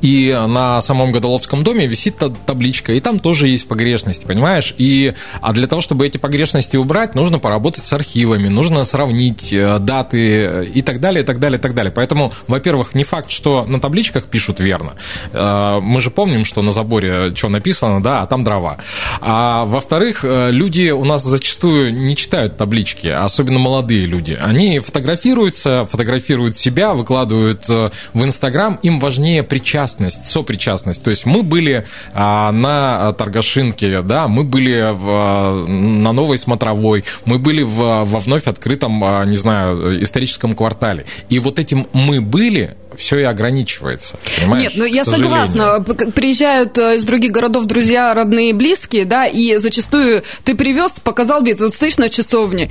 И 0.00 0.30
на 0.32 0.80
самом 0.80 1.12
Годоловском 1.12 1.62
доме 1.62 1.86
висит 1.86 2.16
табличка, 2.46 2.92
и 2.92 3.00
там 3.00 3.18
тоже 3.18 3.48
есть 3.48 3.68
погрешности, 3.68 4.24
понимаешь? 4.24 4.74
И, 4.78 5.14
а 5.40 5.52
для 5.52 5.66
того, 5.66 5.82
чтобы 5.82 6.06
эти 6.06 6.16
погрешности 6.16 6.76
убрать, 6.76 7.14
нужно 7.14 7.38
поработать 7.38 7.84
с 7.84 7.92
архивами, 7.92 8.48
нужно 8.48 8.84
сравнить 8.84 9.52
э, 9.52 9.78
даты 9.78 10.44
э, 10.44 10.64
и 10.66 10.82
так 10.82 11.00
далее, 11.00 11.22
и 11.22 11.26
так 11.26 11.38
далее, 11.38 11.58
и 11.58 11.60
так 11.60 11.74
далее. 11.74 11.92
Поэтому, 11.92 12.32
во-первых, 12.46 12.94
не 12.94 13.04
факт, 13.04 13.30
что 13.30 13.64
на 13.66 13.80
табличках 13.80 14.26
пишут 14.26 14.60
верно. 14.60 14.94
Э, 15.32 15.80
мы 15.80 16.00
же 16.00 16.10
помним, 16.10 16.44
что 16.44 16.62
на 16.62 16.72
заборе 16.72 17.34
что 17.34 17.48
написано, 17.48 18.02
да, 18.02 18.22
а 18.22 18.26
там 18.26 18.44
дрова. 18.44 18.78
А 19.20 19.64
во-вторых, 19.64 20.24
люди 20.24 20.90
у 20.90 21.04
нас 21.04 21.22
зачастую 21.24 21.94
не 21.94 22.16
читают 22.16 22.56
таблички, 22.56 23.08
особенно 23.08 23.58
молодые 23.58 24.06
люди. 24.06 24.38
Они 24.40 24.78
фотографируются, 24.78 25.86
фотографируют 25.86 26.56
себя, 26.56 26.94
выкладывают 26.94 27.68
в 27.68 27.90
Инстаграм, 28.14 28.78
им 28.82 28.98
важнее 28.98 29.42
причина 29.42 29.73
причастность, 29.74 30.26
сопричастность. 30.26 31.02
То 31.02 31.10
есть 31.10 31.26
мы 31.26 31.42
были 31.42 31.84
а, 32.12 32.52
на 32.52 33.12
Торгашинке, 33.14 34.02
да, 34.02 34.28
мы 34.28 34.44
были 34.44 34.92
в, 34.92 35.66
на 35.66 36.12
Новой 36.12 36.38
Смотровой, 36.38 37.04
мы 37.24 37.40
были 37.40 37.64
в, 37.64 38.04
во 38.04 38.20
вновь 38.20 38.46
открытом, 38.46 39.02
а, 39.02 39.24
не 39.24 39.36
знаю, 39.36 40.00
историческом 40.00 40.54
квартале. 40.54 41.06
И 41.28 41.40
вот 41.40 41.58
этим 41.58 41.88
мы 41.92 42.20
были 42.20 42.76
все 42.96 43.18
и 43.18 43.22
ограничивается. 43.24 44.16
Понимаешь? 44.38 44.62
Нет, 44.62 44.72
ну 44.76 44.84
я 44.84 45.04
согласна. 45.04 45.80
Приезжают 46.14 46.78
э, 46.78 46.98
из 46.98 47.04
других 47.04 47.32
городов 47.32 47.64
друзья, 47.64 48.14
родные, 48.14 48.54
близкие, 48.54 49.04
да, 49.04 49.26
и 49.26 49.56
зачастую 49.56 50.22
ты 50.44 50.54
привез, 50.54 51.00
показал 51.00 51.42
вид, 51.42 51.58
вот 51.58 51.74
стоишь 51.74 51.98
на 51.98 52.08
часовне, 52.08 52.70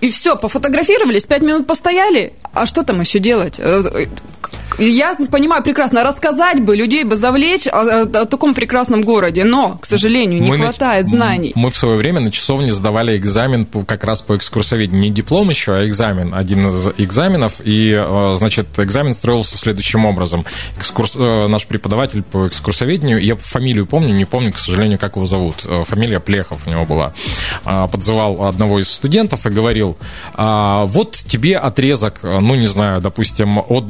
и 0.00 0.10
все, 0.10 0.36
пофотографировались, 0.36 1.24
пять 1.24 1.42
минут 1.42 1.66
постояли, 1.66 2.34
а 2.52 2.66
что 2.66 2.84
там 2.84 3.00
еще 3.00 3.18
делать? 3.18 3.58
Я 4.78 5.14
понимаю 5.30 5.62
прекрасно, 5.62 6.04
рассказать 6.04 6.60
бы, 6.60 6.76
людей 6.76 7.04
бы 7.04 7.16
завлечь 7.16 7.66
о, 7.66 7.80
о, 7.80 8.02
о 8.02 8.24
таком 8.26 8.54
прекрасном 8.54 9.02
городе, 9.02 9.44
но, 9.44 9.78
к 9.78 9.86
сожалению, 9.86 10.42
не 10.42 10.50
мы 10.50 10.58
хватает 10.58 11.06
на, 11.06 11.10
знаний. 11.10 11.52
Мы 11.54 11.70
в 11.70 11.76
свое 11.76 11.96
время 11.96 12.20
на 12.20 12.30
часовне 12.30 12.72
сдавали 12.72 13.16
экзамен 13.16 13.64
по, 13.64 13.84
как 13.84 14.04
раз 14.04 14.20
по 14.22 14.36
экскурсоведению. 14.36 15.02
Не 15.02 15.10
диплом 15.10 15.48
еще, 15.48 15.74
а 15.74 15.86
экзамен, 15.86 16.34
один 16.34 16.68
из 16.68 16.88
экзаменов. 16.98 17.54
И, 17.64 17.90
э, 17.90 18.34
значит, 18.36 18.66
экзамен 18.78 19.14
строился 19.14 19.56
следующим 19.56 20.04
образом. 20.04 20.44
Экскурс, 20.78 21.16
э, 21.16 21.46
наш 21.48 21.66
преподаватель 21.66 22.22
по 22.22 22.46
экскурсоведению, 22.46 23.22
я 23.22 23.36
фамилию 23.36 23.86
помню, 23.86 24.14
не 24.14 24.24
помню, 24.24 24.52
к 24.52 24.58
сожалению, 24.58 24.98
как 24.98 25.16
его 25.16 25.26
зовут. 25.26 25.64
Э, 25.64 25.84
фамилия 25.84 26.20
Плехов 26.20 26.66
у 26.66 26.70
него 26.70 26.84
была. 26.84 27.12
А, 27.64 27.86
подзывал 27.86 28.46
одного 28.46 28.80
из 28.80 28.90
студентов 28.90 29.46
и 29.46 29.50
говорил, 29.50 29.96
«А, 30.34 30.84
вот 30.84 31.16
тебе 31.16 31.56
отрезок, 31.56 32.20
ну, 32.22 32.54
не 32.54 32.66
знаю, 32.66 33.00
допустим, 33.00 33.58
от 33.58 33.86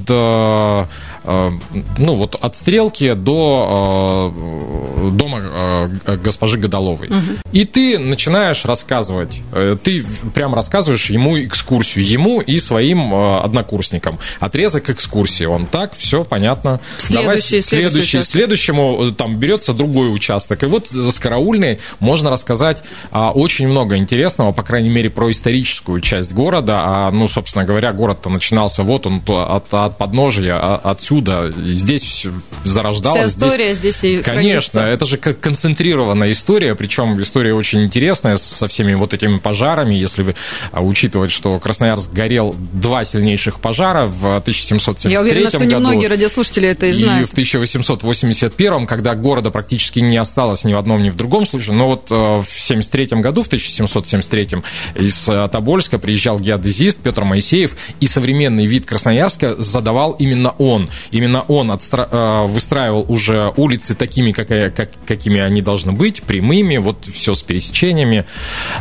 ну, 1.24 2.12
вот 2.12 2.36
от 2.40 2.56
стрелки 2.56 3.14
до 3.14 4.32
э, 4.34 5.10
дома 5.10 5.90
э, 6.04 6.16
госпожи 6.16 6.58
Годоловой. 6.58 7.08
Угу. 7.08 7.20
И 7.52 7.64
ты 7.64 7.98
начинаешь 7.98 8.64
рассказывать, 8.64 9.42
ты 9.82 10.04
прям 10.34 10.54
рассказываешь 10.54 11.10
ему 11.10 11.38
экскурсию, 11.42 12.04
ему 12.06 12.40
и 12.40 12.58
своим 12.58 13.14
однокурсникам. 13.14 14.18
Отрезок 14.40 14.90
экскурсии. 14.90 15.44
Он 15.44 15.66
так, 15.66 15.96
все 15.96 16.24
понятно. 16.24 16.80
Следующий, 16.98 17.60
Давай, 17.60 17.62
следующий, 17.62 18.22
следующему 18.22 19.12
там 19.12 19.36
берется 19.36 19.72
другой 19.72 20.14
участок. 20.14 20.62
И 20.62 20.66
вот 20.66 20.88
с 20.88 21.18
караульной 21.18 21.80
можно 22.00 22.30
рассказать 22.30 22.82
а, 23.10 23.30
очень 23.30 23.68
много 23.68 23.96
интересного, 23.96 24.52
по 24.52 24.62
крайней 24.62 24.90
мере, 24.90 25.10
про 25.10 25.30
историческую 25.30 26.00
часть 26.00 26.32
города. 26.32 26.80
А, 26.84 27.10
ну, 27.10 27.28
собственно 27.28 27.64
говоря, 27.64 27.92
город-то 27.92 28.30
начинался 28.30 28.82
вот 28.82 29.06
он 29.06 29.22
от, 29.26 29.72
от 29.72 29.98
подножия 29.98 30.58
отсюда. 30.74 31.52
Здесь 31.56 32.02
все 32.02 32.32
зарождалось. 32.64 33.20
Вся 33.20 33.28
история 33.28 33.74
здесь, 33.74 33.96
здесь 33.98 34.20
и 34.20 34.22
Конечно, 34.22 34.80
хранится. 34.80 34.80
это 34.80 35.06
же 35.06 35.16
как 35.16 35.40
концентрированная 35.40 36.32
история, 36.32 36.74
причем 36.74 37.20
история 37.20 37.54
очень 37.54 37.84
интересная 37.84 38.36
со 38.36 38.66
всеми 38.68 38.94
вот 38.94 39.14
этими 39.14 39.38
пожарами. 39.38 39.94
Если 39.94 40.22
вы 40.22 40.34
а, 40.72 40.82
учитывать, 40.82 41.30
что 41.30 41.58
Красноярск 41.58 42.12
горел 42.12 42.54
два 42.72 43.04
сильнейших 43.04 43.60
пожара 43.60 44.06
в 44.06 44.36
1773 44.36 45.12
Я 45.12 45.20
уверена, 45.20 45.48
что 45.48 45.58
году, 45.60 45.70
немногие 45.70 46.08
радиослушатели 46.08 46.68
это 46.68 46.86
и 46.86 46.92
знают. 46.92 47.28
И 47.28 47.30
в 47.30 47.32
1881, 47.32 48.86
когда 48.86 49.14
города 49.14 49.50
практически 49.50 50.00
не 50.00 50.16
осталось 50.16 50.64
ни 50.64 50.72
в 50.72 50.78
одном, 50.78 51.02
ни 51.02 51.10
в 51.10 51.16
другом 51.16 51.46
случае. 51.46 51.76
Но 51.76 51.88
вот 51.88 52.10
э, 52.10 52.14
в 52.14 52.60
73 52.60 53.06
году, 53.20 53.42
в 53.42 53.46
1773 53.46 54.48
из 54.96 55.28
э, 55.28 55.48
Тобольска 55.50 55.98
приезжал 55.98 56.38
геодезист 56.38 56.98
Петр 56.98 57.24
Моисеев, 57.24 57.76
и 58.00 58.06
современный 58.06 58.66
вид 58.66 58.86
Красноярска 58.86 59.60
задавал 59.60 60.12
именно 60.12 60.50
он. 60.58 60.88
Именно 61.10 61.42
он 61.42 61.70
отстра... 61.70 62.08
Э, 62.10 62.46
выстраивал 62.46 63.04
уже 63.08 63.52
улицы 63.56 63.94
такими, 63.94 64.32
какая, 64.32 64.70
как, 64.70 64.90
какими 65.06 65.40
они 65.40 65.62
должны 65.62 65.92
быть, 65.92 66.22
прямыми, 66.22 66.76
вот 66.78 67.06
все 67.12 67.34
с 67.34 67.42
пересечениями. 67.42 68.24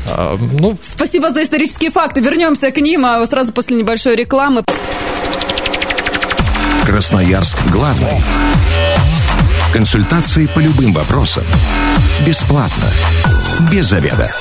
Э, 0.05 0.37
ну... 0.39 0.77
Спасибо 0.81 1.31
за 1.31 1.43
исторические 1.43 1.91
факты. 1.91 2.21
Вернемся 2.21 2.71
к 2.71 2.77
ним 2.77 3.05
а 3.05 3.25
сразу 3.25 3.53
после 3.53 3.77
небольшой 3.77 4.15
рекламы. 4.15 4.63
Красноярск 6.85 7.57
главный. 7.71 8.21
Консультации 9.73 10.45
по 10.45 10.59
любым 10.59 10.93
вопросам. 10.93 11.43
Бесплатно. 12.25 12.89
Без 13.71 13.87
заведа. 13.87 14.31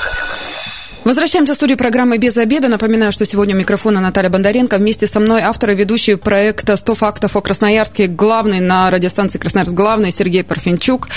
Возвращаемся 1.05 1.53
в 1.53 1.55
студию 1.57 1.77
программы 1.77 2.17
«Без 2.17 2.35
обеда». 2.35 2.67
Напоминаю, 2.67 3.11
что 3.11 3.27
сегодня 3.27 3.53
у 3.53 3.59
микрофона 3.59 4.01
Наталья 4.01 4.31
Бондаренко. 4.31 4.77
Вместе 4.77 5.05
со 5.05 5.19
мной 5.19 5.43
автор 5.43 5.69
и 5.69 5.75
ведущий 5.75 6.15
проекта 6.15 6.73
«100 6.73 6.95
фактов 6.95 7.35
о 7.35 7.41
Красноярске». 7.41 8.07
Главный 8.07 8.59
на 8.59 8.89
радиостанции 8.89 9.37
«Красноярск» 9.37 9.73
главный 9.73 10.09
Сергей 10.09 10.43
Парфенчук. 10.43 11.09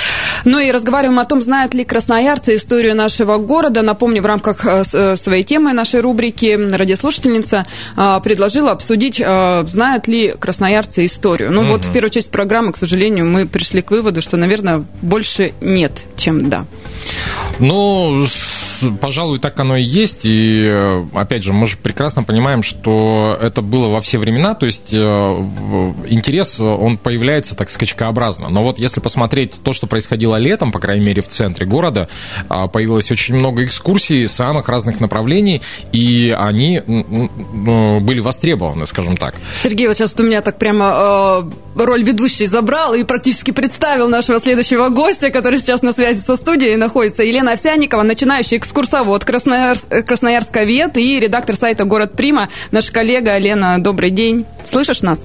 Ну 0.45 0.59
и 0.59 0.71
разговариваем 0.71 1.19
о 1.19 1.25
том, 1.25 1.41
знают 1.41 1.73
ли 1.73 1.85
красноярцы 1.85 2.57
историю 2.57 2.95
нашего 2.95 3.39
города. 3.39 3.81
Напомню, 3.81 4.21
в 4.21 4.27
рамках 4.27 4.67
э, 4.67 4.83
э, 4.93 5.17
своей 5.17 5.43
темы 5.43 5.73
нашей 5.73 6.01
рубрики 6.01 6.55
радиослушательница 6.71 7.67
э, 7.97 8.21
предложила 8.23 8.73
обсудить, 8.73 9.17
знают 9.17 10.07
ли 10.07 10.35
красноярцы 10.39 11.07
историю. 11.07 11.51
Ну 11.51 11.63
угу. 11.63 11.73
вот 11.73 11.87
в 11.87 11.93
первую 11.93 12.11
часть 12.11 12.31
программы, 12.31 12.73
к 12.73 12.77
сожалению, 12.77 13.25
мы 13.25 13.47
пришли 13.47 13.81
к 13.81 13.91
выводу, 13.91 14.21
что, 14.21 14.37
наверное, 14.37 14.85
больше 15.01 15.55
нет, 15.63 15.93
чем 16.19 16.51
да. 16.51 16.67
Ну, 17.59 18.27
пожалуй, 19.01 19.39
так 19.39 19.59
оно 19.61 19.77
и 19.77 19.83
есть. 19.83 20.21
И, 20.25 20.63
э, 20.65 21.05
опять 21.15 21.43
же, 21.43 21.53
мы 21.53 21.67
же 21.67 21.77
прекрасно 21.77 22.23
понимаем, 22.23 22.63
что 22.63 23.37
это 23.41 23.63
было 23.63 23.89
во 23.89 24.01
все 24.01 24.19
времена. 24.19 24.55
То 24.55 24.67
есть 24.67 24.93
э, 24.93 24.97
интерес, 24.97 26.61
он 26.61 26.99
появляется 26.99 27.57
так 27.57 27.71
скачкообразно. 27.71 28.49
Но 28.49 28.63
вот 28.63 28.79
если 28.79 29.01
посмотреть 29.01 29.55
то, 29.63 29.73
что 29.73 29.87
происходило 29.87 30.37
летом, 30.37 30.73
по 30.73 30.79
крайней 30.79 31.05
мере, 31.05 31.23
в 31.23 31.29
центре 31.29 31.67
города, 31.67 32.09
а, 32.49 32.69
появилось 32.69 33.11
очень 33.11 33.35
много 33.35 33.65
экскурсий 33.65 34.29
самых 34.29 34.69
разных 34.69 35.01
направлений, 35.01 35.63
и 35.93 36.35
они 36.39 36.81
были 36.81 38.21
востребованы, 38.21 38.87
скажем 38.87 39.17
так. 39.17 39.35
Сергей, 39.63 39.87
вот 39.87 39.97
сейчас 39.97 40.15
у 40.19 40.23
меня 40.23 40.41
так 40.43 40.59
прямо 40.59 41.43
э, 41.77 41.83
роль 41.85 42.03
ведущей 42.03 42.47
забрал 42.47 42.95
и 42.95 43.05
практически 43.05 43.51
представил 43.51 44.09
нашего 44.09 44.39
следующего 44.39 44.89
гостя, 44.89 45.31
который 45.31 45.59
сейчас 45.59 45.83
на 45.83 45.93
связи 45.93 46.21
со 46.21 46.37
студией 46.37 46.77
находится. 46.77 46.98
Елена 47.03 47.53
Овсянникова, 47.53 48.03
начинающий 48.03 48.57
экскурсовод 48.57 49.25
Красноярск, 49.25 49.89
Красноярсковед 50.07 50.97
и 50.97 51.21
редактор 51.21 51.57
сайта 51.57 51.85
«Город 51.85 52.13
Прима». 52.17 52.49
Наша 52.71 52.93
коллега 52.93 53.39
Лена, 53.39 53.83
добрый 53.83 54.11
день. 54.11 54.47
Слышишь 54.67 55.03
нас? 55.03 55.21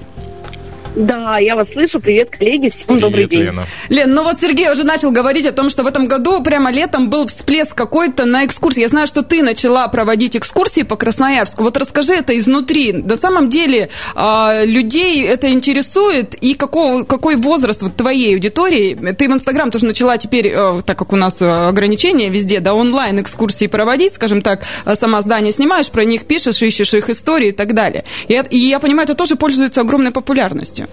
Да, 0.94 1.38
я 1.38 1.56
вас 1.56 1.70
слышу. 1.72 2.00
Привет, 2.00 2.30
коллеги. 2.30 2.68
Всем 2.68 2.86
Привет, 2.86 3.02
добрый 3.02 3.26
день. 3.26 3.40
Лена. 3.40 3.66
Лен, 3.88 4.14
ну 4.14 4.22
вот 4.22 4.40
Сергей 4.40 4.70
уже 4.70 4.84
начал 4.84 5.10
говорить 5.10 5.44
о 5.46 5.52
том, 5.52 5.68
что 5.68 5.82
в 5.82 5.86
этом 5.86 6.06
году 6.06 6.40
прямо 6.42 6.70
летом 6.70 7.10
был 7.10 7.26
всплеск 7.26 7.74
какой-то 7.74 8.26
на 8.26 8.44
экскурсии. 8.44 8.80
Я 8.80 8.88
знаю, 8.88 9.08
что 9.08 9.22
ты 9.22 9.42
начала 9.42 9.88
проводить 9.88 10.36
экскурсии 10.36 10.82
по 10.82 10.96
Красноярску. 10.96 11.64
Вот 11.64 11.76
расскажи 11.76 12.14
это 12.14 12.36
изнутри. 12.36 12.92
На 12.92 13.16
самом 13.16 13.50
деле 13.50 13.88
э, 14.14 14.66
людей 14.66 15.24
это 15.24 15.50
интересует, 15.50 16.34
и 16.34 16.54
какого, 16.54 17.02
какой 17.02 17.36
возраст 17.36 17.82
вот 17.82 17.96
твоей 17.96 18.34
аудитории? 18.34 18.94
Ты 18.94 19.28
в 19.28 19.32
Инстаграм 19.32 19.72
тоже 19.72 19.86
начала 19.86 20.16
теперь, 20.16 20.48
э, 20.48 20.82
так 20.86 20.96
как 20.96 21.12
у 21.12 21.16
нас 21.16 21.42
э, 21.42 21.68
ограничения 21.68 22.28
везде, 22.28 22.60
да, 22.60 22.74
онлайн 22.74 23.20
экскурсии 23.20 23.66
проводить, 23.66 24.14
скажем 24.14 24.42
так, 24.42 24.62
э, 24.84 24.94
сама 24.94 25.22
здание 25.22 25.52
снимаешь, 25.52 25.90
про 25.90 26.04
них 26.04 26.24
пишешь, 26.26 26.62
ищешь 26.62 26.94
их 26.94 27.10
истории 27.10 27.48
и 27.48 27.52
так 27.52 27.74
далее. 27.74 28.04
И, 28.28 28.34
и 28.50 28.58
я 28.58 28.78
понимаю, 28.78 29.06
это 29.06 29.16
тоже 29.16 29.34
пользуется 29.34 29.80
огромной 29.80 30.12
популярностью. 30.12 30.83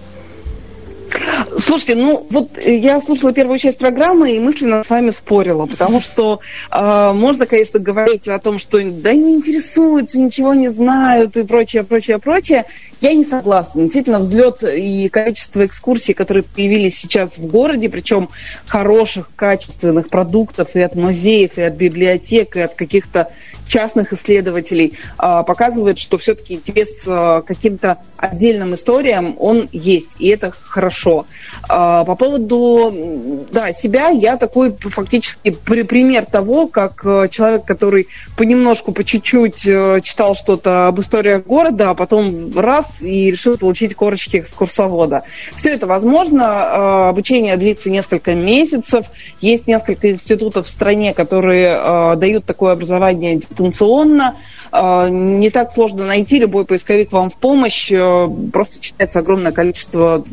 Слушайте, 1.58 1.96
ну 1.96 2.26
вот 2.30 2.56
э, 2.58 2.76
я 2.76 3.00
слушала 3.00 3.32
первую 3.32 3.58
часть 3.58 3.78
программы 3.78 4.32
и 4.32 4.40
мысленно 4.40 4.82
с 4.82 4.90
вами 4.90 5.10
спорила, 5.10 5.66
потому 5.66 6.00
что 6.00 6.40
э, 6.70 7.12
можно, 7.12 7.46
конечно, 7.46 7.78
говорить 7.78 8.28
о 8.28 8.38
том, 8.38 8.58
что 8.58 8.82
да 8.82 9.12
не 9.12 9.34
интересуются, 9.34 10.18
ничего 10.18 10.54
не 10.54 10.68
знают 10.68 11.36
и 11.36 11.42
прочее, 11.42 11.84
прочее, 11.84 12.18
прочее. 12.18 12.64
Я 13.00 13.12
не 13.12 13.24
согласна. 13.24 13.82
Действительно, 13.82 14.20
взлет 14.20 14.62
и 14.62 15.08
количество 15.08 15.66
экскурсий, 15.66 16.14
которые 16.14 16.44
появились 16.44 16.98
сейчас 16.98 17.36
в 17.36 17.46
городе, 17.46 17.88
причем 17.88 18.28
хороших, 18.66 19.30
качественных 19.34 20.08
продуктов 20.08 20.74
и 20.74 20.80
от 20.80 20.94
музеев, 20.94 21.58
и 21.58 21.62
от 21.62 21.74
библиотек, 21.74 22.56
и 22.56 22.60
от 22.60 22.74
каких-то 22.74 23.32
частных 23.66 24.12
исследователей, 24.12 24.92
э, 25.18 25.42
показывает, 25.46 25.98
что 25.98 26.18
все-таки 26.18 26.54
интерес 26.54 27.04
э, 27.06 27.42
к 27.42 27.44
каким-то 27.46 27.98
отдельным 28.16 28.74
историям, 28.74 29.36
он 29.38 29.68
есть, 29.72 30.10
и 30.18 30.28
это 30.28 30.52
хорошо. 30.52 31.26
А, 31.68 32.04
по 32.04 32.16
поводу 32.16 33.46
да, 33.50 33.72
себя, 33.72 34.08
я 34.08 34.36
такой 34.36 34.74
фактически 34.78 35.50
пример 35.50 36.24
того, 36.24 36.66
как 36.66 37.02
э, 37.04 37.28
человек, 37.30 37.64
который 37.64 38.08
понемножку, 38.36 38.92
по 38.92 39.04
чуть-чуть 39.04 39.66
э, 39.66 40.00
читал 40.02 40.34
что-то 40.34 40.88
об 40.88 41.00
историях 41.00 41.44
города, 41.46 41.90
а 41.90 41.94
потом 41.94 42.58
раз 42.58 43.00
и 43.00 43.30
решил 43.30 43.56
получить 43.56 43.94
корочки 43.94 44.38
экскурсовода. 44.38 45.22
Все 45.54 45.70
это 45.70 45.86
возможно, 45.86 46.46
а, 46.46 47.08
обучение 47.10 47.56
длится 47.56 47.90
несколько 47.90 48.34
месяцев, 48.34 49.06
есть 49.40 49.66
несколько 49.66 50.10
институтов 50.10 50.66
в 50.66 50.68
стране, 50.68 51.14
которые 51.14 51.76
а, 51.76 52.16
дают 52.16 52.44
такое 52.44 52.72
образование 52.72 53.36
дистанционно, 53.36 54.36
не 54.72 55.50
так 55.50 55.70
сложно 55.70 56.06
найти, 56.06 56.38
любой 56.38 56.64
поисковик 56.64 57.12
вам 57.12 57.28
в 57.28 57.34
помощь, 57.34 57.92
э, 57.92 58.28
просто 58.52 58.80
читается 58.80 59.18
огромное 59.18 59.52
количество 59.52 60.24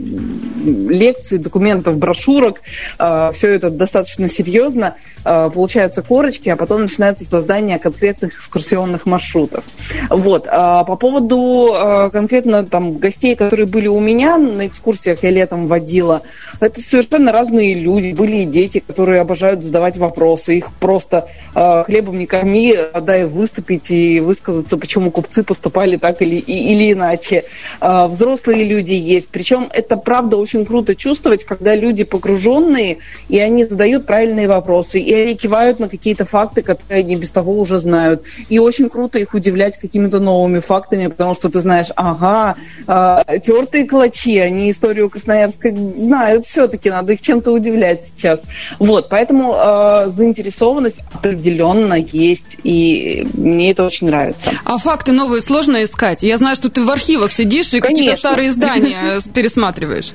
лекций, 0.63 1.39
документов, 1.39 1.97
брошюрок, 1.97 2.61
э, 2.97 3.31
все 3.33 3.49
это 3.49 3.69
достаточно 3.69 4.29
серьезно, 4.29 4.95
э, 5.25 5.49
получаются 5.53 6.01
корочки, 6.01 6.47
а 6.47 6.55
потом 6.55 6.83
начинается 6.83 7.25
создание 7.25 7.79
конкретных 7.79 8.35
экскурсионных 8.35 9.05
маршрутов. 9.05 9.65
Вот. 10.09 10.47
А 10.49 10.85
по 10.85 10.95
поводу 10.95 12.09
конкретно 12.11 12.65
там 12.65 12.93
гостей, 12.93 13.35
которые 13.35 13.65
были 13.65 13.87
у 13.87 13.99
меня 13.99 14.37
на 14.37 14.67
экскурсиях, 14.67 15.21
я 15.23 15.31
летом 15.31 15.67
водила, 15.67 16.21
это 16.59 16.81
совершенно 16.81 17.31
разные 17.31 17.73
люди, 17.73 18.13
были 18.13 18.37
и 18.37 18.45
дети, 18.45 18.83
которые 18.85 19.21
обожают 19.21 19.63
задавать 19.63 19.97
вопросы, 19.97 20.57
их 20.57 20.71
просто 20.73 21.27
э, 21.55 21.83
хлебом 21.85 22.19
не 22.19 22.25
корми, 22.25 22.75
а 22.75 23.01
дай 23.01 23.25
выступить 23.25 23.91
и 23.91 24.19
высказаться, 24.19 24.77
почему 24.77 25.11
купцы 25.11 25.43
поступали 25.43 25.97
так 25.97 26.21
или, 26.21 26.35
или 26.35 26.93
иначе. 26.93 27.45
Э, 27.81 28.07
взрослые 28.07 28.63
люди 28.63 28.93
есть, 28.93 29.29
причем 29.29 29.69
это 29.71 29.95
правда 29.97 30.37
очень 30.37 30.65
круто 30.65 30.95
чувствовать, 30.95 31.45
когда 31.45 31.75
люди 31.75 32.03
погруженные, 32.03 32.97
и 33.29 33.39
они 33.39 33.63
задают 33.63 34.05
правильные 34.05 34.47
вопросы, 34.47 34.99
и 34.99 35.13
они 35.13 35.35
кивают 35.35 35.79
на 35.79 35.87
какие-то 35.87 36.25
факты, 36.25 36.61
которые 36.61 36.99
они 37.01 37.15
без 37.15 37.31
того 37.31 37.57
уже 37.57 37.79
знают. 37.79 38.23
И 38.49 38.59
очень 38.59 38.89
круто 38.89 39.19
их 39.19 39.33
удивлять 39.33 39.77
какими-то 39.77 40.19
новыми 40.19 40.59
фактами, 40.59 41.07
потому 41.07 41.33
что 41.33 41.49
ты 41.49 41.61
знаешь, 41.61 41.87
ага, 41.95 42.55
э, 42.87 43.39
тертые 43.39 43.85
клочи, 43.85 44.37
они 44.39 44.71
историю 44.71 45.09
Красноярска 45.09 45.73
знают 45.95 46.45
все-таки, 46.49 46.89
надо 46.89 47.13
их 47.13 47.21
чем-то 47.21 47.51
удивлять 47.51 48.05
сейчас. 48.05 48.39
Вот, 48.79 49.07
поэтому 49.07 49.55
э, 49.55 50.07
заинтересованность 50.09 50.99
определенно 51.13 51.93
есть, 51.93 52.57
и 52.63 53.27
мне 53.35 53.71
это 53.71 53.85
очень 53.85 54.07
нравится. 54.07 54.51
А 54.65 54.77
факты 54.79 55.11
новые 55.11 55.41
сложно 55.41 55.83
искать? 55.83 56.23
Я 56.23 56.37
знаю, 56.37 56.55
что 56.55 56.69
ты 56.69 56.83
в 56.83 56.89
архивах 56.89 57.31
сидишь 57.31 57.73
и 57.73 57.79
какие-то 57.79 58.15
старые 58.15 58.49
издания 58.49 59.19
пересматриваешь. 59.33 60.13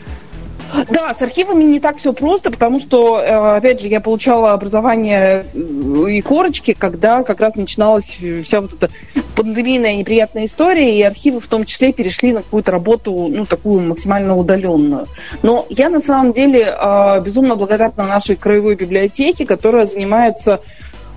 Да, 0.88 1.14
с 1.14 1.22
архивами 1.22 1.64
не 1.64 1.80
так 1.80 1.96
все 1.96 2.12
просто, 2.12 2.50
потому 2.50 2.80
что, 2.80 3.20
э, 3.20 3.56
опять 3.56 3.80
же, 3.80 3.88
я 3.88 4.00
получала 4.00 4.52
образование 4.52 5.46
э, 5.52 6.10
и 6.10 6.20
корочки, 6.20 6.74
когда 6.74 7.22
как 7.22 7.40
раз 7.40 7.54
начиналась 7.54 8.18
вся 8.44 8.60
вот 8.60 8.74
эта 8.74 8.90
пандемийная 9.36 9.96
неприятная 9.96 10.46
история, 10.46 10.96
и 10.96 11.02
архивы 11.02 11.40
в 11.40 11.46
том 11.46 11.64
числе 11.64 11.92
перешли 11.92 12.32
на 12.32 12.42
какую-то 12.42 12.72
работу, 12.72 13.28
ну, 13.30 13.46
такую 13.46 13.82
максимально 13.82 14.36
удаленную. 14.36 15.06
Но 15.42 15.66
я 15.70 15.88
на 15.88 16.00
самом 16.00 16.32
деле 16.32 16.74
э, 16.76 17.20
безумно 17.20 17.56
благодарна 17.56 18.04
нашей 18.04 18.36
краевой 18.36 18.74
библиотеке, 18.74 19.46
которая 19.46 19.86
занимается 19.86 20.60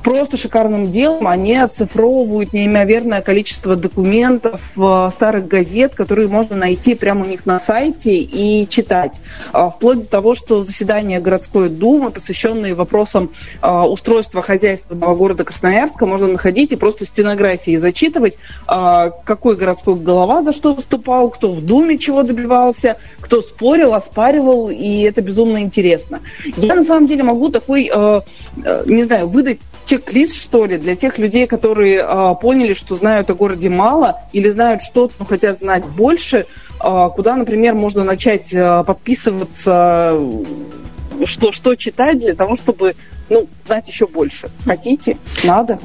просто 0.04 0.38
шикарным 0.38 0.92
делом. 0.92 1.28
Они 1.28 1.56
оцифровывают 1.56 2.54
неимоверное 2.54 3.22
количество 3.22 3.76
документов, 3.76 4.62
э, 4.78 5.10
старых 5.12 5.48
газет, 5.48 5.96
которые 5.96 6.28
можно 6.28 6.56
найти 6.56 6.96
прямо 6.96 7.26
у 7.26 7.28
них 7.28 7.46
на 7.46 7.60
сайте 7.60 8.16
и 8.16 8.68
читать. 8.70 9.20
А, 9.54 9.70
вплоть 9.70 10.02
до 10.02 10.06
того, 10.06 10.36
что 10.36 10.64
заседания 10.64 11.20
городской 11.20 11.70
думы, 11.70 12.12
посвященные 12.12 12.74
вопросам 12.74 13.32
а, 13.62 13.88
устройства 13.88 14.42
хозяйства 14.42 14.96
города 14.96 15.44
Красноярска, 15.44 16.06
можно 16.06 16.28
находить 16.28 16.72
и 16.72 16.76
просто 16.76 17.06
стенографии 17.06 17.78
зачитывать, 17.78 18.38
а, 18.68 19.10
какой 19.10 19.56
городской 19.56 19.96
голова 19.96 20.44
за 20.44 20.54
что 20.54 20.74
выступал, 20.74 21.30
кто 21.30 21.52
в 21.52 21.66
думе 21.66 21.98
чего 21.98 22.24
добивался, 22.24 22.98
кто 23.20 23.42
спорил, 23.42 23.94
оспаривал, 23.94 24.70
и 24.70 25.02
это 25.02 25.22
безумно 25.22 25.60
интересно. 25.62 26.22
Я 26.56 26.76
на 26.76 26.84
самом 26.84 27.08
деле 27.08 27.24
могу 27.24 27.50
такой, 27.50 27.90
э, 27.94 28.22
э, 28.64 28.84
не 28.86 29.04
знаю, 29.04 29.28
выдать 29.28 29.62
чек-лист, 29.88 30.36
что 30.36 30.66
ли, 30.66 30.78
для 30.78 30.96
тех 30.96 31.18
людей, 31.18 31.48
которые 31.48 32.06
э, 32.06 32.36
поняли, 32.40 32.74
что 32.74 32.96
знают 32.96 33.30
о 33.30 33.36
городе 33.36 33.70
мало 33.70 34.22
или 34.34 34.50
знают 34.50 34.82
что-то, 34.82 35.16
но 35.20 35.26
хотят 35.26 35.60
знать 35.60 35.86
больше, 35.86 36.46
э, 36.84 37.10
куда, 37.16 37.36
например, 37.36 37.74
можно 37.74 38.04
начать 38.04 38.54
э, 38.54 38.84
подписываться, 38.86 40.20
что, 41.26 41.52
что 41.52 41.76
читать 41.76 42.20
для 42.20 42.36
того, 42.36 42.56
чтобы 42.56 42.96
ну, 43.30 43.48
знать 43.66 43.88
еще 43.88 44.08
больше. 44.08 44.50
Хотите? 44.66 45.18
Надо. 45.44 45.80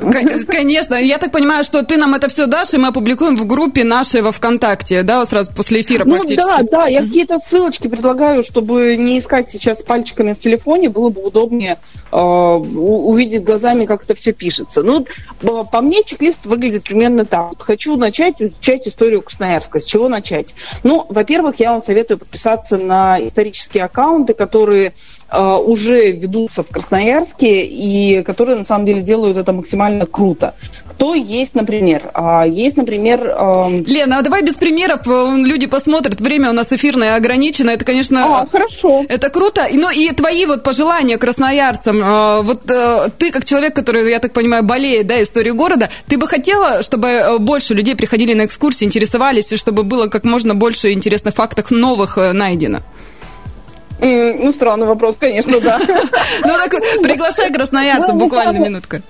Конечно. 0.46 0.94
Я 0.94 1.18
так 1.18 1.32
понимаю, 1.32 1.64
что 1.64 1.82
ты 1.82 1.96
нам 1.96 2.14
это 2.14 2.28
все 2.28 2.46
дашь, 2.46 2.74
и 2.74 2.78
мы 2.78 2.88
опубликуем 2.88 3.36
в 3.36 3.46
группе 3.46 3.84
нашей 3.84 4.22
во 4.22 4.32
ВКонтакте, 4.32 5.02
да, 5.02 5.24
сразу 5.26 5.52
после 5.52 5.80
эфира 5.80 6.04
ну, 6.04 6.18
да, 6.36 6.60
да. 6.70 6.86
Я 6.86 7.02
какие-то 7.02 7.38
ссылочки 7.38 7.88
предлагаю, 7.88 8.42
чтобы 8.42 8.96
не 8.96 9.18
искать 9.18 9.50
сейчас 9.50 9.82
пальчиками 9.82 10.32
в 10.32 10.38
телефоне, 10.38 10.88
было 10.88 11.08
бы 11.08 11.22
удобнее 11.22 11.78
э, 12.10 12.16
увидеть 12.16 13.44
глазами, 13.44 13.86
как 13.86 14.04
это 14.04 14.14
все 14.14 14.32
пишется. 14.32 14.82
Ну, 14.82 15.06
по 15.40 15.80
мне 15.80 16.04
чек-лист 16.04 16.46
выглядит 16.46 16.84
примерно 16.84 17.24
так. 17.24 17.60
Хочу 17.62 17.96
начать 17.96 18.40
изучать 18.40 18.86
историю 18.86 19.22
Красноярска. 19.22 19.80
С 19.80 19.84
чего 19.84 20.08
начать? 20.08 20.54
Ну, 20.82 21.06
во-первых, 21.08 21.56
я 21.58 21.72
вам 21.72 21.82
советую 21.82 22.18
подписаться 22.18 22.78
на 22.78 23.18
исторические 23.20 23.84
аккаунты, 23.84 24.34
которые 24.34 24.82
Э, 24.82 24.92
уже 25.32 26.10
ведутся 26.12 26.62
в 26.62 26.68
Красноярске 26.68 27.64
и 27.64 28.22
которые 28.22 28.58
на 28.58 28.64
самом 28.64 28.86
деле 28.86 29.02
делают 29.02 29.36
это 29.36 29.52
максимально 29.52 30.06
круто. 30.06 30.54
Кто 30.92 31.14
есть, 31.14 31.54
например? 31.54 32.10
А, 32.14 32.46
есть, 32.46 32.76
например... 32.76 33.26
Эм, 33.26 33.84
Лена, 33.84 34.18
а 34.18 34.22
давай 34.22 34.42
без 34.42 34.54
примеров, 34.54 35.00
э, 35.08 35.36
люди 35.38 35.66
посмотрят, 35.66 36.20
время 36.20 36.50
у 36.50 36.52
нас 36.52 36.70
эфирное 36.70 37.16
ограничено, 37.16 37.70
это, 37.70 37.84
конечно... 37.84 38.42
А, 38.42 38.46
хорошо. 38.46 39.04
Это 39.08 39.30
круто. 39.30 39.66
Ну 39.72 39.90
и 39.90 40.10
твои 40.10 40.44
вот 40.46 40.62
пожелания 40.62 41.16
красноярцам. 41.16 41.98
Э, 42.00 42.42
вот 42.42 42.62
ты, 43.18 43.30
как 43.30 43.44
человек, 43.44 43.74
который, 43.74 44.10
я 44.10 44.18
так 44.18 44.32
понимаю, 44.32 44.62
болеет, 44.62 45.06
да, 45.06 45.22
историей 45.22 45.54
города, 45.54 45.88
ты 46.06 46.18
бы 46.18 46.28
хотела, 46.28 46.82
чтобы 46.82 47.38
больше 47.38 47.74
людей 47.74 47.96
приходили 47.96 48.34
на 48.34 48.44
экскурсии, 48.44 48.84
интересовались, 48.84 49.50
и 49.52 49.56
чтобы 49.56 49.82
было 49.82 50.08
как 50.08 50.24
можно 50.24 50.54
больше 50.54 50.92
интересных 50.92 51.34
фактов 51.34 51.70
новых 51.70 52.16
найдено? 52.16 52.80
Ну, 54.02 54.52
странный 54.52 54.86
вопрос, 54.86 55.16
конечно, 55.18 55.60
да. 55.60 55.78
Ну, 56.44 56.48
так 56.48 56.70
приглашай 57.02 57.52
красноярцев, 57.52 58.16
буквально 58.16 58.58
минутка. 58.58 59.02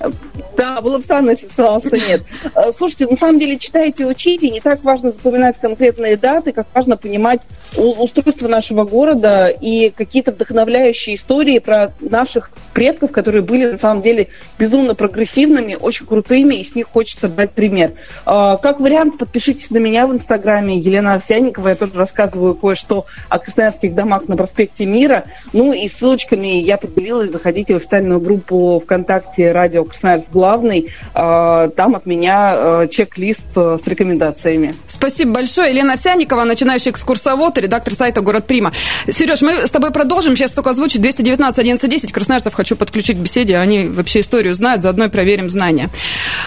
Да, 0.56 0.80
было 0.82 0.98
бы 0.98 1.02
странно, 1.02 1.30
если 1.30 1.46
сказала, 1.46 1.80
что 1.80 1.96
нет. 1.96 2.22
Э, 2.54 2.72
слушайте, 2.76 3.06
на 3.06 3.16
самом 3.16 3.38
деле 3.38 3.58
читайте, 3.58 4.04
учите. 4.04 4.50
Не 4.50 4.60
так 4.60 4.84
важно 4.84 5.10
запоминать 5.10 5.58
конкретные 5.58 6.16
даты, 6.16 6.52
как 6.52 6.66
важно 6.74 6.96
понимать 6.96 7.40
устройство 7.76 8.48
нашего 8.48 8.84
города 8.84 9.48
и 9.48 9.90
какие-то 9.90 10.30
вдохновляющие 10.32 11.16
истории 11.16 11.58
про 11.58 11.92
наших 12.00 12.50
предков, 12.74 13.12
которые 13.12 13.42
были 13.42 13.72
на 13.72 13.78
самом 13.78 14.02
деле 14.02 14.28
безумно 14.58 14.94
прогрессивными, 14.94 15.74
очень 15.74 16.06
крутыми, 16.06 16.56
и 16.56 16.64
с 16.64 16.74
них 16.74 16.86
хочется 16.86 17.28
брать 17.28 17.52
пример. 17.52 17.92
Э, 18.26 18.56
как 18.62 18.80
вариант, 18.80 19.18
подпишитесь 19.18 19.70
на 19.70 19.78
меня 19.78 20.06
в 20.06 20.12
Инстаграме 20.12 20.76
Елена 20.76 21.14
Овсянникова. 21.14 21.68
Я 21.68 21.76
тоже 21.76 21.92
рассказываю 21.94 22.54
кое-что 22.54 23.06
о 23.30 23.38
красноярских 23.38 23.94
домах 23.94 24.28
на 24.28 24.36
проспекте 24.36 24.81
части 24.82 24.84
мира. 24.84 25.24
Ну 25.52 25.72
и 25.72 25.88
ссылочками 25.88 26.60
я 26.60 26.76
поделилась. 26.76 27.30
Заходите 27.30 27.74
в 27.74 27.76
официальную 27.76 28.20
группу 28.20 28.80
ВКонтакте 28.84 29.52
«Радио 29.52 29.84
Красноярск 29.84 30.30
Главный». 30.30 30.88
А, 31.14 31.68
там 31.68 31.94
от 31.94 32.06
меня 32.06 32.52
а, 32.54 32.86
чек-лист 32.88 33.44
а, 33.56 33.78
с 33.82 33.86
рекомендациями. 33.86 34.74
Спасибо 34.88 35.32
большое. 35.32 35.70
Елена 35.70 35.94
Овсянникова, 35.94 36.44
начинающий 36.44 36.90
экскурсовод, 36.90 37.58
редактор 37.58 37.94
сайта 37.94 38.20
«Город 38.20 38.46
Прима». 38.46 38.72
Сереж, 39.10 39.42
мы 39.42 39.66
с 39.66 39.70
тобой 39.70 39.90
продолжим. 39.90 40.36
Сейчас 40.36 40.52
только 40.52 40.70
озвучить 40.70 41.00
219 41.00 41.58
11 41.58 41.90
10. 41.90 42.12
Красноярцев 42.12 42.54
хочу 42.54 42.76
подключить 42.76 43.18
к 43.18 43.20
беседе. 43.20 43.56
Они 43.56 43.86
вообще 43.86 44.20
историю 44.20 44.54
знают, 44.54 44.82
заодно 44.82 45.06
и 45.06 45.08
проверим 45.08 45.50
знания. 45.50 45.90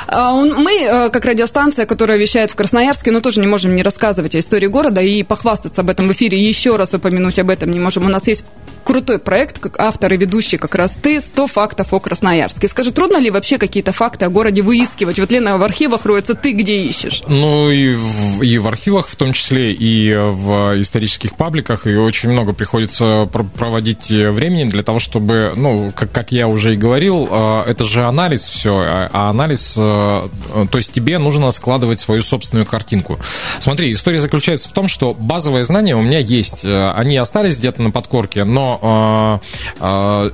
Мы, 0.07 1.09
как 1.11 1.25
радиостанция, 1.25 1.85
которая 1.85 2.17
вещает 2.17 2.51
в 2.51 2.55
Красноярске, 2.55 3.11
но 3.11 3.21
тоже 3.21 3.39
не 3.39 3.47
можем 3.47 3.75
не 3.75 3.83
рассказывать 3.83 4.35
о 4.35 4.39
истории 4.39 4.67
города 4.67 5.01
и 5.01 5.23
похвастаться 5.23 5.81
об 5.81 5.89
этом 5.89 6.07
в 6.07 6.11
эфире, 6.13 6.37
еще 6.37 6.75
раз 6.75 6.93
упомянуть 6.93 7.39
об 7.39 7.49
этом 7.49 7.71
не 7.71 7.79
можем. 7.79 8.05
У 8.05 8.09
нас 8.09 8.27
есть 8.27 8.45
крутой 8.85 9.19
проект, 9.19 9.59
как 9.59 9.79
автор 9.79 10.13
и 10.13 10.17
ведущий 10.17 10.57
как 10.57 10.75
раз 10.75 10.97
ты, 11.01 11.19
100 11.19 11.47
фактов 11.47 11.93
о 11.93 11.99
Красноярске. 11.99 12.67
Скажи, 12.67 12.91
трудно 12.91 13.17
ли 13.17 13.31
вообще 13.31 13.57
какие-то 13.57 13.91
факты 13.91 14.25
о 14.25 14.29
городе 14.29 14.61
выискивать? 14.61 15.19
Вот, 15.19 15.31
Лена, 15.31 15.57
в 15.57 15.63
архивах 15.63 16.05
роется, 16.05 16.35
ты 16.35 16.53
где 16.53 16.83
ищешь? 16.83 17.23
Ну, 17.27 17.69
и 17.69 17.95
в, 17.95 18.43
и 18.43 18.57
в 18.57 18.67
архивах 18.67 19.07
в 19.07 19.15
том 19.15 19.33
числе, 19.33 19.73
и 19.73 20.13
в 20.13 20.79
исторических 20.79 21.35
пабликах, 21.35 21.87
и 21.87 21.95
очень 21.95 22.29
много 22.29 22.53
приходится 22.53 23.25
проводить 23.25 24.09
времени 24.09 24.69
для 24.69 24.83
того, 24.83 24.99
чтобы, 24.99 25.53
ну, 25.55 25.91
как, 25.93 26.11
как 26.11 26.31
я 26.31 26.47
уже 26.47 26.75
и 26.75 26.77
говорил, 26.77 27.27
а, 27.31 27.65
это 27.65 27.85
же 27.85 28.03
анализ 28.03 28.43
все, 28.43 28.77
а, 28.77 29.09
а 29.11 29.29
анализ, 29.31 29.73
а, 29.77 29.94
то 29.95 30.77
есть 30.77 30.91
тебе 30.93 31.17
нужно 31.17 31.51
складывать 31.51 31.99
свою 31.99 32.21
собственную 32.21 32.65
картинку. 32.65 33.19
Смотри, 33.59 33.91
история 33.91 34.19
заключается 34.19 34.69
в 34.69 34.71
том, 34.71 34.87
что 34.87 35.13
базовые 35.13 35.63
знания 35.63 35.95
у 35.95 36.01
меня 36.01 36.19
есть, 36.19 36.65
они 36.65 37.17
остались 37.17 37.57
где-то 37.57 37.81
на 37.81 37.91
подкорке, 37.91 38.43
но 38.43 39.41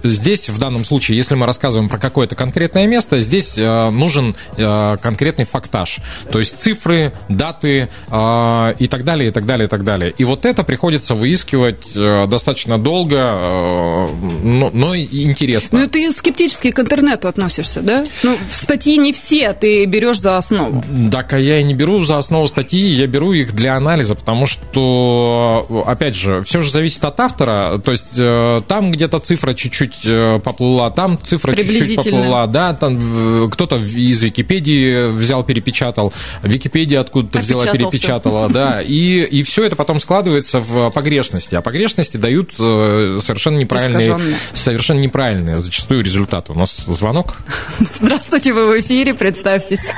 здесь 0.04 0.50
в 0.50 0.58
данном 0.58 0.86
случае, 0.86 1.18
если 1.18 1.36
мы 1.36 1.46
рассказываем 1.46 1.90
про 1.90 1.98
какое-то 1.98 2.36
конкретное 2.36 2.88
место, 2.88 3.22
здесь 3.22 3.58
нужен 3.58 4.36
конкретный 4.56 5.46
фактаж, 5.46 6.00
то 6.32 6.40
есть 6.40 6.60
цифры, 6.60 7.14
даты 7.30 7.90
и 8.08 8.88
так 8.90 9.04
далее, 9.04 9.30
и 9.30 9.32
так 9.32 9.46
далее, 9.46 9.68
и 9.68 9.70
так 9.70 9.84
далее. 9.84 10.14
И 10.18 10.24
вот 10.24 10.46
это 10.46 10.64
приходится 10.64 11.16
выискивать 11.16 11.94
достаточно 11.94 12.78
долго, 12.78 14.08
но, 14.44 14.70
но 14.74 14.96
интересно. 14.96 15.80
Ну, 15.80 15.88
ты 15.88 16.12
скептически 16.12 16.72
к 16.72 16.80
интернету 16.80 17.28
относишься, 17.28 17.82
да? 17.82 18.06
Ну, 18.24 18.38
статьи 18.52 18.98
не 18.98 19.14
все 19.14 19.51
ты 19.54 19.86
берешь 19.86 20.20
за 20.20 20.38
основу. 20.38 20.84
Так, 21.12 21.34
а 21.34 21.40
я 21.40 21.60
и 21.60 21.64
не 21.64 21.74
беру 21.74 22.04
за 22.04 22.18
основу 22.18 22.48
статьи, 22.48 22.80
я 22.80 23.08
беру 23.08 23.34
их 23.34 23.54
для 23.54 23.76
анализа, 23.76 24.16
потому 24.16 24.46
что, 24.46 25.84
опять 25.86 26.16
же, 26.16 26.44
все 26.44 26.62
же 26.62 26.72
зависит 26.72 27.04
от 27.04 27.20
автора. 27.20 27.78
То 27.78 27.92
есть 27.92 28.18
э, 28.18 28.60
там 28.68 28.92
где-то 28.92 29.20
цифра 29.20 29.54
чуть-чуть 29.54 30.00
э, 30.06 30.40
поплыла, 30.44 30.90
там 30.92 31.20
цифра 31.22 31.54
чуть-чуть 31.54 31.96
поплыла, 31.96 32.48
да, 32.48 32.74
там 32.74 33.46
э, 33.46 33.50
кто-то 33.50 33.78
из 33.78 34.22
Википедии 34.22 35.10
взял, 35.10 35.44
перепечатал, 35.44 36.14
Википедия 36.44 37.00
откуда-то 37.00 37.40
взяла, 37.40 37.66
перепечатала, 37.68 38.50
да, 38.50 38.82
и, 38.82 39.24
и 39.24 39.44
все 39.44 39.66
это 39.66 39.76
потом 39.76 40.00
складывается 40.00 40.60
в 40.60 40.90
погрешности, 40.92 41.56
а 41.56 41.62
погрешности 41.62 42.18
дают 42.18 42.54
совершенно 42.58 43.58
неправильные, 43.58 44.20
совершенно 44.54 45.00
неправильные 45.00 45.60
зачастую 45.60 46.04
результаты. 46.04 46.54
У 46.54 46.56
нас 46.56 46.86
звонок. 46.86 47.36
Здравствуйте, 47.94 48.54
вы 48.54 48.68
в 48.68 48.80
эфире, 48.80 49.14
представьтесь. 49.42 49.94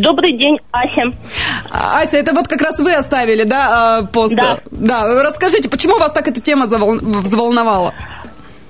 Добрый 0.00 0.32
день, 0.32 0.58
Ася. 0.70 1.12
Ася, 1.70 2.16
это 2.16 2.32
вот 2.32 2.48
как 2.48 2.62
раз 2.62 2.78
вы 2.78 2.94
оставили, 2.94 3.44
да, 3.44 3.98
а, 3.98 4.02
пост? 4.04 4.34
Да. 4.34 4.58
Да, 4.70 5.22
расскажите, 5.22 5.68
почему 5.68 5.98
вас 5.98 6.12
так 6.12 6.28
эта 6.28 6.40
тема 6.40 6.66
взволновала? 6.66 7.94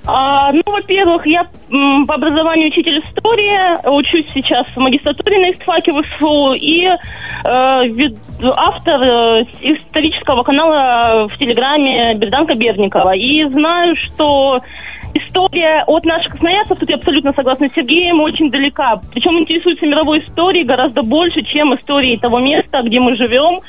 А, 0.07 0.53
ну, 0.53 0.63
во-первых, 0.65 1.27
я 1.27 1.45
по 2.07 2.15
образованию 2.15 2.69
учитель 2.69 2.99
истории, 3.01 3.87
учусь 3.87 4.27
сейчас 4.33 4.67
в 4.75 4.79
магистратуре 4.79 5.39
на 5.39 5.51
ИСТФАКе 5.53 5.93
в 5.93 6.03
СФУ, 6.07 6.53
и 6.55 6.87
э, 6.87 8.17
автор 8.41 9.03
э, 9.03 9.45
исторического 9.61 10.43
канала 10.43 11.29
в 11.29 11.37
Телеграме 11.39 12.15
Берданка 12.15 12.55
Берникова. 12.55 13.15
И 13.17 13.45
знаю, 13.51 13.97
что 13.97 14.61
история 15.15 15.83
от 15.87 16.05
наших 16.05 16.33
красноярцев, 16.33 16.79
тут 16.79 16.89
я 16.89 16.97
абсолютно 16.97 17.33
согласна 17.33 17.69
с 17.69 17.73
Сергеем, 17.73 18.21
очень 18.21 18.51
далека. 18.51 19.01
Причем 19.13 19.39
интересуется 19.39 19.87
мировой 19.87 20.21
историей 20.21 20.65
гораздо 20.65 21.03
больше, 21.03 21.43
чем 21.43 21.75
историей 21.75 22.19
того 22.19 22.39
места, 22.39 22.83
где 22.83 23.01
мы 23.01 23.17
живем. 23.17 23.61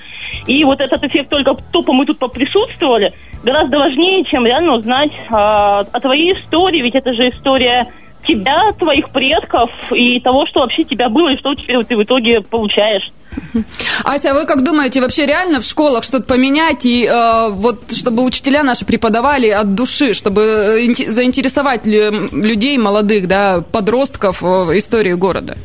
И 0.45 0.63
вот 0.63 0.79
этот 0.79 1.03
эффект 1.03 1.29
только 1.29 1.55
тупо 1.71 1.93
мы 1.93 2.05
тут 2.05 2.19
поприсутствовали, 2.19 3.11
гораздо 3.43 3.79
важнее, 3.79 4.23
чем 4.25 4.45
реально 4.45 4.75
узнать 4.75 5.11
э, 5.13 5.31
о 5.31 5.99
твоей 5.99 6.33
истории, 6.33 6.81
ведь 6.81 6.95
это 6.95 7.13
же 7.13 7.29
история 7.29 7.87
тебя, 8.27 8.73
твоих 8.77 9.09
предков 9.09 9.71
и 9.91 10.19
того, 10.19 10.45
что 10.45 10.59
вообще 10.59 10.83
тебя 10.83 11.09
было 11.09 11.29
и 11.29 11.37
что 11.37 11.55
теперь 11.55 11.83
ты 11.83 11.95
в 11.97 12.03
итоге 12.03 12.41
получаешь. 12.41 13.07
Ася, 14.03 14.31
а 14.31 14.33
вы 14.33 14.45
как 14.45 14.63
думаете, 14.63 15.01
вообще 15.01 15.25
реально 15.25 15.61
в 15.61 15.63
школах 15.65 16.03
что-то 16.03 16.23
поменять 16.23 16.85
и 16.85 17.05
э, 17.05 17.49
вот 17.49 17.91
чтобы 17.91 18.23
учителя 18.23 18.63
наши 18.63 18.85
преподавали 18.85 19.49
от 19.49 19.75
души, 19.75 20.13
чтобы 20.13 20.41
э, 20.41 21.11
заинтересовать 21.11 21.85
людей 21.85 22.77
молодых, 22.77 23.27
да, 23.27 23.61
подростков 23.71 24.41
в 24.41 24.77
истории 24.77 25.13
города? 25.13 25.57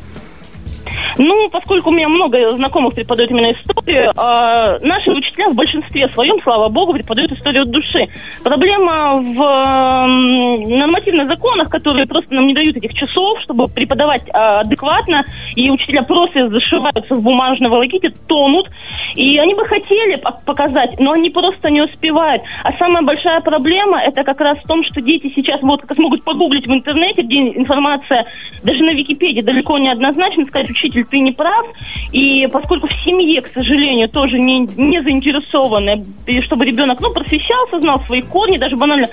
Ну, 1.19 1.49
поскольку 1.51 1.91
у 1.91 1.93
меня 1.93 2.09
много 2.09 2.51
знакомых 2.51 2.95
преподают 2.95 3.31
именно 3.31 3.53
историю, 3.53 4.11
э, 4.11 4.79
наши 4.87 5.11
учителя 5.11 5.49
в 5.49 5.55
большинстве 5.55 6.09
своем, 6.09 6.41
слава 6.43 6.69
богу, 6.69 6.93
преподают 6.93 7.33
историю 7.33 7.63
от 7.63 7.71
души. 7.71 8.09
Проблема 8.43 9.15
в 9.15 9.41
э, 9.41 10.77
нормативных 10.77 11.29
законах, 11.29 11.69
которые 11.71 12.07
просто 12.07 12.35
нам 12.35 12.47
не 12.47 12.55
дают 12.55 12.77
этих 12.77 12.95
часов, 12.95 13.41
чтобы 13.43 13.69
преподавать 13.69 14.23
э, 14.29 14.33
адекватно, 14.33 15.25
и 15.55 15.71
учителя 15.71 16.03
просто 16.03 16.49
зашиваются 16.49 17.15
в 17.15 17.23
бумажной 17.23 17.71
волоките, 17.71 18.11
тонут, 18.27 18.69
и 19.15 19.39
они 19.39 19.55
бы 19.55 19.65
хотели 19.67 20.21
показать, 20.45 20.99
но 20.99 21.13
они 21.13 21.31
просто 21.31 21.71
не 21.71 21.83
успевают. 21.83 22.43
А 22.65 22.73
самая 22.79 23.03
большая 23.03 23.41
проблема 23.41 24.01
это 24.01 24.25
как 24.25 24.41
раз 24.41 24.59
в 24.59 24.67
том, 24.67 24.83
что 24.85 25.01
дети 25.01 25.33
сейчас 25.35 25.61
вот 25.63 25.83
как 25.83 25.97
смогут 25.97 26.25
погуглить 26.25 26.67
в 26.67 26.73
интернете, 26.73 27.23
где 27.23 27.37
информация 27.37 28.27
даже 28.63 28.83
на 28.83 28.91
Википедии 28.91 29.43
далеко 29.43 29.79
не 29.79 29.91
однозначно, 29.91 30.47
сказать, 30.47 30.71
учитель, 30.71 31.04
ты 31.05 31.19
не 31.19 31.33
прав. 31.33 31.67
И 32.13 32.47
поскольку 32.47 32.87
в 32.87 33.05
семье, 33.05 33.41
к 33.41 33.49
сожалению, 33.49 34.09
тоже 34.09 34.39
не, 34.39 34.61
не 34.61 35.03
заинтересованы, 35.03 36.05
чтобы 36.45 36.65
ребенок, 36.65 37.01
ну, 37.01 37.13
просвещался, 37.13 37.81
знал 37.81 38.01
свои 38.07 38.23
корни, 38.23 38.59
даже 38.59 38.77
банально, 38.77 39.09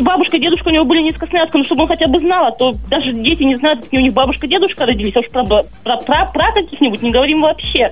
бабушка, 0.00 0.38
дедушка 0.38 0.68
у 0.68 0.72
него 0.72 0.84
были 0.84 1.02
не 1.02 1.16
но 1.52 1.64
чтобы 1.64 1.82
он 1.82 1.88
хотя 1.88 2.06
бы 2.06 2.18
знал, 2.18 2.46
а 2.46 2.50
то 2.52 2.74
даже 2.90 3.12
дети 3.12 3.42
не 3.42 3.56
знают, 3.56 3.82
какие 3.82 4.00
у 4.00 4.02
них 4.02 4.12
бабушка, 4.12 4.46
дедушка 4.46 4.86
родились, 4.86 5.16
а 5.16 5.20
уж 5.20 5.28
про, 5.30 5.44
про, 5.44 5.96
про, 5.98 6.26
про 6.26 6.52
каких-нибудь 6.52 7.02
не 7.02 7.10
говорим 7.10 7.42
вообще. 7.42 7.90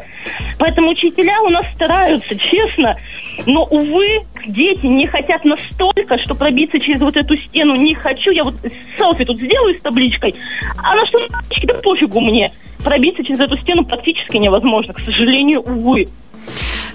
Поэтому 0.58 0.90
учителя 0.90 1.40
у 1.42 1.48
нас 1.48 1.66
стараются, 1.74 2.36
честно, 2.38 2.96
но, 3.46 3.64
увы, 3.64 4.20
дети 4.46 4.86
не 4.86 5.06
хотят 5.06 5.44
настолько, 5.44 6.18
что 6.24 6.34
пробиться 6.34 6.78
через 6.78 7.00
вот 7.00 7.16
эту 7.16 7.36
стену 7.36 7.74
не 7.74 7.94
хочу. 7.94 8.30
Я 8.30 8.44
вот 8.44 8.54
селфи 8.96 9.24
тут 9.24 9.38
сделаю 9.38 9.78
с 9.78 9.82
табличкой, 9.82 10.34
а 10.82 10.94
на 10.94 11.06
что 11.06 11.26
таблички, 11.28 11.66
да 11.66 11.74
пофигу 11.82 12.20
мне. 12.20 12.52
Пробиться 12.84 13.24
через 13.24 13.40
эту 13.40 13.56
стену 13.56 13.84
практически 13.84 14.36
невозможно, 14.36 14.92
к 14.92 15.00
сожалению, 15.00 15.60
увы. 15.60 16.06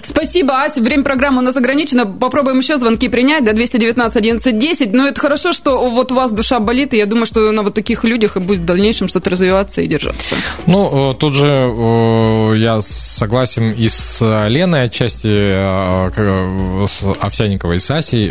Спасибо, 0.02 0.62
Ася. 0.62 0.80
Время 0.80 1.02
программы 1.02 1.38
у 1.38 1.42
нас 1.42 1.56
ограничено. 1.56 2.06
Попробуем 2.06 2.58
еще 2.58 2.78
звонки 2.78 3.08
принять 3.08 3.44
до 3.44 3.52
219 3.52 4.16
11 4.16 4.58
10. 4.58 4.92
Но 4.92 5.06
это 5.06 5.20
хорошо, 5.20 5.52
что 5.52 5.88
вот 5.88 6.12
у 6.12 6.14
вас 6.14 6.32
душа 6.32 6.60
болит, 6.60 6.94
и 6.94 6.96
я 6.96 7.06
думаю, 7.06 7.26
что 7.26 7.50
на 7.52 7.62
вот 7.62 7.74
таких 7.74 8.04
людях 8.04 8.36
и 8.36 8.40
будет 8.40 8.60
в 8.60 8.64
дальнейшем 8.64 9.08
что-то 9.08 9.30
развиваться 9.30 9.82
и 9.82 9.86
держаться. 9.86 10.36
Ну, 10.66 11.10
э, 11.10 11.14
тут 11.14 11.34
же 11.34 11.46
э, 11.46 12.54
я 12.56 12.80
согласен 12.80 13.70
и 13.70 13.88
с 13.88 14.20
Леной 14.48 14.84
отчасти, 14.84 15.28
э, 15.28 16.86
с 16.86 17.02
Овсяниковой 17.20 17.76
и 17.76 17.80
с 17.80 17.90
Асей. 17.90 18.28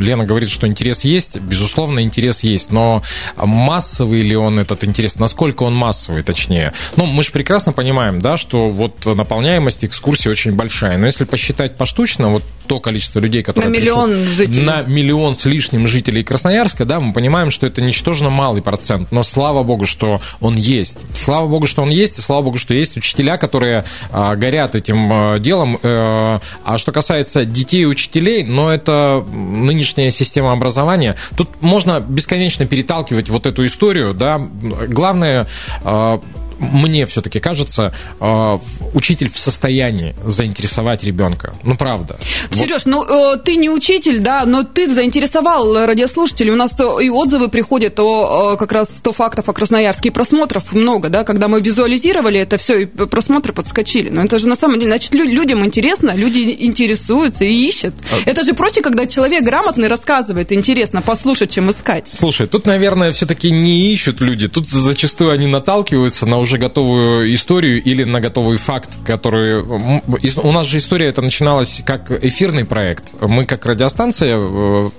Лена 0.00 0.24
говорит, 0.24 0.50
что 0.50 0.66
интерес 0.66 1.04
есть. 1.04 1.40
Безусловно, 1.40 2.00
интерес 2.00 2.40
есть. 2.40 2.70
Но 2.70 3.02
массовый 3.36 4.22
ли 4.22 4.36
он 4.36 4.58
этот 4.58 4.84
интерес? 4.84 5.18
Насколько 5.18 5.62
он 5.62 5.74
массовый, 5.74 6.22
точнее? 6.22 6.72
Ну, 6.96 7.06
мы 7.06 7.22
же 7.22 7.32
прекрасно 7.32 7.72
понимаем, 7.72 8.20
да, 8.20 8.36
что 8.36 8.68
вот 8.68 9.04
наполняемость 9.06 9.84
экскурсии 9.84 10.28
очень 10.28 10.52
большая. 10.52 10.97
Но 10.98 11.06
если 11.06 11.24
посчитать 11.24 11.76
поштучно, 11.76 12.28
вот 12.30 12.42
то 12.68 12.80
количество 12.80 13.18
людей, 13.18 13.42
которые... 13.42 13.70
На 13.70 13.74
миллион 13.74 14.10
пришли, 14.10 14.34
жителей. 14.34 14.64
На 14.64 14.82
миллион 14.82 15.34
с 15.34 15.44
лишним 15.46 15.88
жителей 15.88 16.22
Красноярска, 16.22 16.84
да, 16.84 17.00
мы 17.00 17.12
понимаем, 17.12 17.50
что 17.50 17.66
это 17.66 17.80
ничтожно 17.80 18.30
малый 18.30 18.62
процент, 18.62 19.10
но 19.10 19.22
слава 19.22 19.62
богу, 19.62 19.86
что 19.86 20.20
он 20.40 20.54
есть. 20.54 20.98
Слава 21.18 21.48
богу, 21.48 21.66
что 21.66 21.82
он 21.82 21.88
есть, 21.88 22.18
и 22.18 22.20
слава 22.20 22.42
богу, 22.42 22.58
что 22.58 22.74
есть 22.74 22.96
учителя, 22.96 23.38
которые 23.38 23.84
а, 24.12 24.36
горят 24.36 24.74
этим 24.74 25.12
а, 25.12 25.38
делом. 25.38 25.78
А, 25.82 26.40
а 26.62 26.78
что 26.78 26.92
касается 26.92 27.44
детей 27.44 27.82
и 27.82 27.86
учителей, 27.86 28.44
но 28.44 28.70
это 28.70 29.24
нынешняя 29.32 30.10
система 30.10 30.52
образования. 30.52 31.16
Тут 31.36 31.62
можно 31.62 32.00
бесконечно 32.00 32.66
переталкивать 32.66 33.30
вот 33.30 33.46
эту 33.46 33.64
историю, 33.64 34.12
да. 34.12 34.38
Главное 34.38 35.48
а, 35.84 36.20
мне 36.58 37.06
все-таки 37.06 37.40
кажется, 37.40 37.94
э, 38.20 38.58
учитель 38.94 39.30
в 39.30 39.38
состоянии 39.38 40.14
заинтересовать 40.24 41.04
ребенка. 41.04 41.54
Ну, 41.62 41.76
правда. 41.76 42.18
Сереж, 42.52 42.84
вот. 42.84 43.08
ну, 43.08 43.34
э, 43.34 43.36
ты 43.38 43.56
не 43.56 43.70
учитель, 43.70 44.18
да, 44.18 44.44
но 44.44 44.62
ты 44.62 44.92
заинтересовал 44.92 45.86
радиослушателей. 45.86 46.52
У 46.52 46.56
нас 46.56 46.72
то 46.72 47.00
и 47.00 47.08
отзывы 47.08 47.48
приходят 47.48 47.98
о 48.00 48.56
как 48.56 48.72
раз 48.72 48.98
100 48.98 49.12
фактов 49.12 49.48
о 49.48 49.52
Красноярске, 49.52 50.08
и 50.08 50.12
просмотров 50.12 50.72
много, 50.72 51.08
да, 51.08 51.24
когда 51.24 51.48
мы 51.48 51.60
визуализировали 51.60 52.40
это 52.40 52.58
все, 52.58 52.80
и 52.80 52.86
просмотры 52.86 53.52
подскочили. 53.52 54.08
Но 54.08 54.24
это 54.24 54.38
же 54.38 54.48
на 54.48 54.54
самом 54.54 54.78
деле, 54.78 54.90
значит, 54.90 55.14
людям 55.14 55.64
интересно, 55.64 56.14
люди 56.14 56.56
интересуются 56.60 57.44
и 57.44 57.52
ищут. 57.52 57.94
А... 58.10 58.30
Это 58.30 58.42
же 58.42 58.54
проще, 58.54 58.80
когда 58.80 59.06
человек 59.06 59.44
грамотный 59.44 59.88
рассказывает, 59.88 60.52
интересно 60.52 61.02
послушать, 61.02 61.50
чем 61.50 61.70
искать. 61.70 62.06
Слушай, 62.10 62.46
тут, 62.46 62.66
наверное, 62.66 63.12
все-таки 63.12 63.50
не 63.50 63.92
ищут 63.92 64.20
люди, 64.20 64.48
тут 64.48 64.68
зачастую 64.68 65.30
они 65.30 65.46
наталкиваются 65.46 66.26
на 66.26 66.38
уже 66.38 66.47
готовую 66.56 67.34
историю 67.34 67.82
или 67.82 68.04
на 68.04 68.20
готовый 68.20 68.56
факт, 68.56 68.90
который... 69.04 69.60
У 69.62 70.52
нас 70.52 70.66
же 70.66 70.78
история 70.78 71.08
это 71.08 71.20
начиналась 71.20 71.82
как 71.84 72.10
эфирный 72.10 72.64
проект. 72.64 73.04
Мы 73.20 73.44
как 73.44 73.66
радиостанция 73.66 74.38
э, 74.40 74.90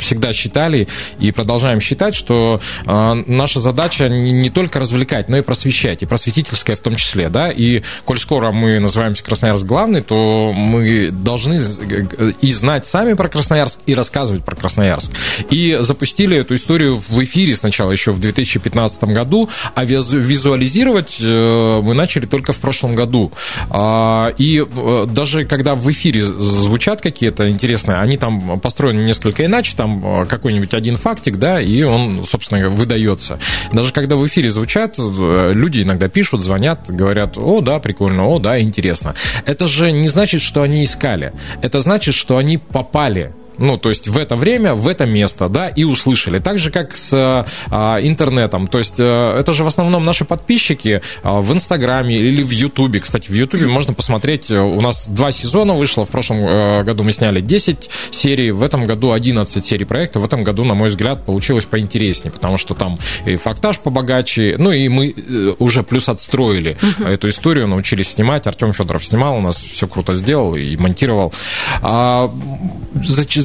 всегда 0.00 0.32
считали 0.32 0.88
и 1.20 1.32
продолжаем 1.32 1.80
считать, 1.80 2.14
что 2.14 2.60
э, 2.86 3.14
наша 3.26 3.60
задача 3.60 4.08
не 4.08 4.48
только 4.48 4.78
развлекать, 4.78 5.28
но 5.28 5.36
и 5.36 5.42
просвещать, 5.42 6.02
и 6.02 6.06
просветительская 6.06 6.76
в 6.76 6.80
том 6.80 6.94
числе, 6.94 7.28
да, 7.28 7.50
и 7.50 7.82
коль 8.04 8.18
скоро 8.18 8.52
мы 8.52 8.78
называемся 8.78 9.24
Красноярск 9.24 9.66
главный, 9.66 10.02
то 10.02 10.52
мы 10.52 11.10
должны 11.10 11.60
и 12.40 12.52
знать 12.52 12.86
сами 12.86 13.14
про 13.14 13.28
Красноярск, 13.28 13.80
и 13.86 13.94
рассказывать 13.94 14.44
про 14.44 14.56
Красноярск. 14.56 15.10
И 15.50 15.76
запустили 15.80 16.36
эту 16.36 16.54
историю 16.54 17.02
в 17.08 17.22
эфире 17.24 17.56
сначала 17.56 17.90
еще 17.90 18.12
в 18.12 18.20
2015 18.20 19.04
году, 19.04 19.48
а 19.74 19.84
визуализировали 19.84 20.85
монтировать 20.86 21.16
э, 21.20 21.80
мы 21.82 21.94
начали 21.94 22.26
только 22.26 22.52
в 22.52 22.58
прошлом 22.58 22.94
году. 22.94 23.32
А, 23.70 24.28
и 24.38 24.64
э, 24.64 25.06
даже 25.08 25.44
когда 25.44 25.74
в 25.74 25.90
эфире 25.90 26.24
звучат 26.24 27.00
какие-то 27.00 27.48
интересные, 27.50 27.98
они 27.98 28.16
там 28.16 28.60
построены 28.60 29.00
несколько 29.00 29.44
иначе, 29.44 29.74
там 29.76 30.26
какой-нибудь 30.26 30.74
один 30.74 30.96
фактик, 30.96 31.36
да, 31.36 31.60
и 31.60 31.82
он, 31.82 32.24
собственно, 32.24 32.68
выдается. 32.68 33.38
Даже 33.72 33.92
когда 33.92 34.16
в 34.16 34.26
эфире 34.26 34.50
звучат, 34.50 34.96
люди 34.98 35.82
иногда 35.82 36.08
пишут, 36.08 36.42
звонят, 36.42 36.84
говорят, 36.88 37.36
о, 37.36 37.60
да, 37.60 37.78
прикольно, 37.78 38.26
о, 38.26 38.38
да, 38.38 38.60
интересно. 38.60 39.14
Это 39.44 39.66
же 39.66 39.92
не 39.92 40.08
значит, 40.08 40.42
что 40.42 40.62
они 40.62 40.84
искали. 40.84 41.32
Это 41.62 41.80
значит, 41.80 42.14
что 42.14 42.36
они 42.36 42.58
попали 42.58 43.32
ну, 43.58 43.76
то 43.78 43.88
есть 43.88 44.08
в 44.08 44.18
это 44.18 44.36
время, 44.36 44.74
в 44.74 44.88
это 44.88 45.06
место, 45.06 45.48
да, 45.48 45.68
и 45.68 45.84
услышали. 45.84 46.38
Так 46.38 46.58
же, 46.58 46.70
как 46.70 46.96
с 46.96 47.46
а, 47.70 47.98
интернетом. 48.00 48.66
То 48.66 48.78
есть 48.78 48.96
а, 48.98 49.38
это 49.38 49.52
же 49.52 49.64
в 49.64 49.66
основном 49.66 50.04
наши 50.04 50.24
подписчики 50.24 51.02
а, 51.22 51.40
в 51.40 51.52
Инстаграме 51.52 52.18
или 52.18 52.42
в 52.42 52.50
Ютубе. 52.50 53.00
Кстати, 53.00 53.30
в 53.30 53.34
Ютубе 53.34 53.66
можно 53.66 53.94
посмотреть, 53.94 54.50
э, 54.50 54.58
у 54.58 54.80
нас 54.80 55.08
два 55.08 55.30
сезона 55.30 55.74
вышло, 55.74 56.04
в 56.04 56.10
прошлом 56.10 56.38
а, 56.40 56.82
году 56.82 57.02
мы 57.02 57.12
сняли 57.12 57.40
10 57.40 57.90
серий, 58.10 58.50
в 58.50 58.62
этом 58.62 58.84
году 58.84 59.12
11 59.12 59.64
серий 59.64 59.84
проекта. 59.84 60.20
В 60.20 60.24
этом 60.24 60.42
году, 60.42 60.64
на 60.64 60.74
мой 60.74 60.88
взгляд, 60.88 61.24
получилось 61.24 61.64
поинтереснее, 61.64 62.32
потому 62.32 62.58
что 62.58 62.74
там 62.74 62.98
и 63.24 63.36
фактаж 63.36 63.78
побогаче, 63.78 64.56
ну 64.58 64.72
и 64.72 64.88
мы 64.88 65.14
уже 65.58 65.82
плюс 65.82 66.08
отстроили 66.08 66.76
эту 67.04 67.28
историю, 67.28 67.68
научились 67.68 68.08
снимать. 68.08 68.46
Артем 68.46 68.72
Федоров 68.72 69.04
снимал, 69.04 69.36
у 69.36 69.40
нас 69.40 69.56
все 69.62 69.86
круто 69.86 70.14
сделал 70.14 70.54
и 70.56 70.76
монтировал. 70.76 71.32
А, 71.82 72.30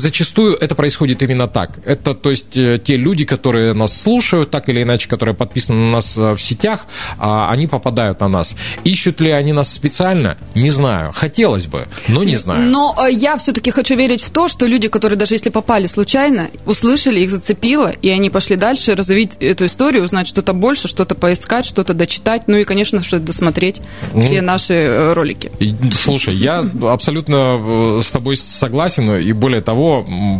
зачастую 0.01 0.55
это 0.55 0.75
происходит 0.75 1.21
именно 1.21 1.47
так. 1.47 1.79
Это, 1.85 2.13
то 2.13 2.29
есть, 2.29 2.57
э, 2.57 2.79
те 2.83 2.97
люди, 2.97 3.25
которые 3.25 3.73
нас 3.73 4.01
слушают, 4.01 4.49
так 4.49 4.67
или 4.69 4.83
иначе, 4.83 5.07
которые 5.07 5.35
подписаны 5.35 5.77
на 5.85 5.91
нас 5.91 6.17
э, 6.17 6.33
в 6.33 6.41
сетях, 6.41 6.87
а, 7.17 7.51
они 7.51 7.67
попадают 7.67 8.19
на 8.19 8.27
нас. 8.27 8.55
Ищут 8.83 9.21
ли 9.21 9.31
они 9.31 9.53
нас 9.53 9.71
специально? 9.71 10.37
Не 10.55 10.71
знаю. 10.71 11.11
Хотелось 11.13 11.67
бы, 11.67 11.87
но 12.07 12.23
не 12.23 12.35
знаю. 12.35 12.69
Но 12.69 12.95
э, 12.97 13.13
я 13.13 13.37
все-таки 13.37 13.71
хочу 13.71 13.95
верить 13.95 14.23
в 14.23 14.29
то, 14.31 14.47
что 14.47 14.65
люди, 14.65 14.87
которые 14.87 15.17
даже 15.17 15.35
если 15.35 15.49
попали 15.49 15.85
случайно, 15.85 16.49
услышали, 16.65 17.19
их 17.19 17.29
зацепило, 17.29 17.89
и 17.89 18.09
они 18.09 18.29
пошли 18.29 18.55
дальше 18.55 18.95
развить 18.95 19.33
эту 19.39 19.65
историю, 19.65 20.03
узнать 20.03 20.27
что-то 20.27 20.53
больше, 20.53 20.87
что-то 20.87 21.15
поискать, 21.15 21.65
что-то 21.65 21.93
дочитать, 21.93 22.43
ну 22.47 22.57
и, 22.57 22.63
конечно, 22.63 23.03
что-то 23.03 23.25
досмотреть 23.25 23.81
все 24.19 24.41
наши 24.41 25.13
ролики. 25.13 25.51
Слушай, 25.93 26.35
я 26.35 26.65
абсолютно 26.83 27.99
с 28.01 28.09
тобой 28.09 28.35
согласен, 28.35 29.11
и 29.15 29.31
более 29.33 29.61
того, 29.61 29.90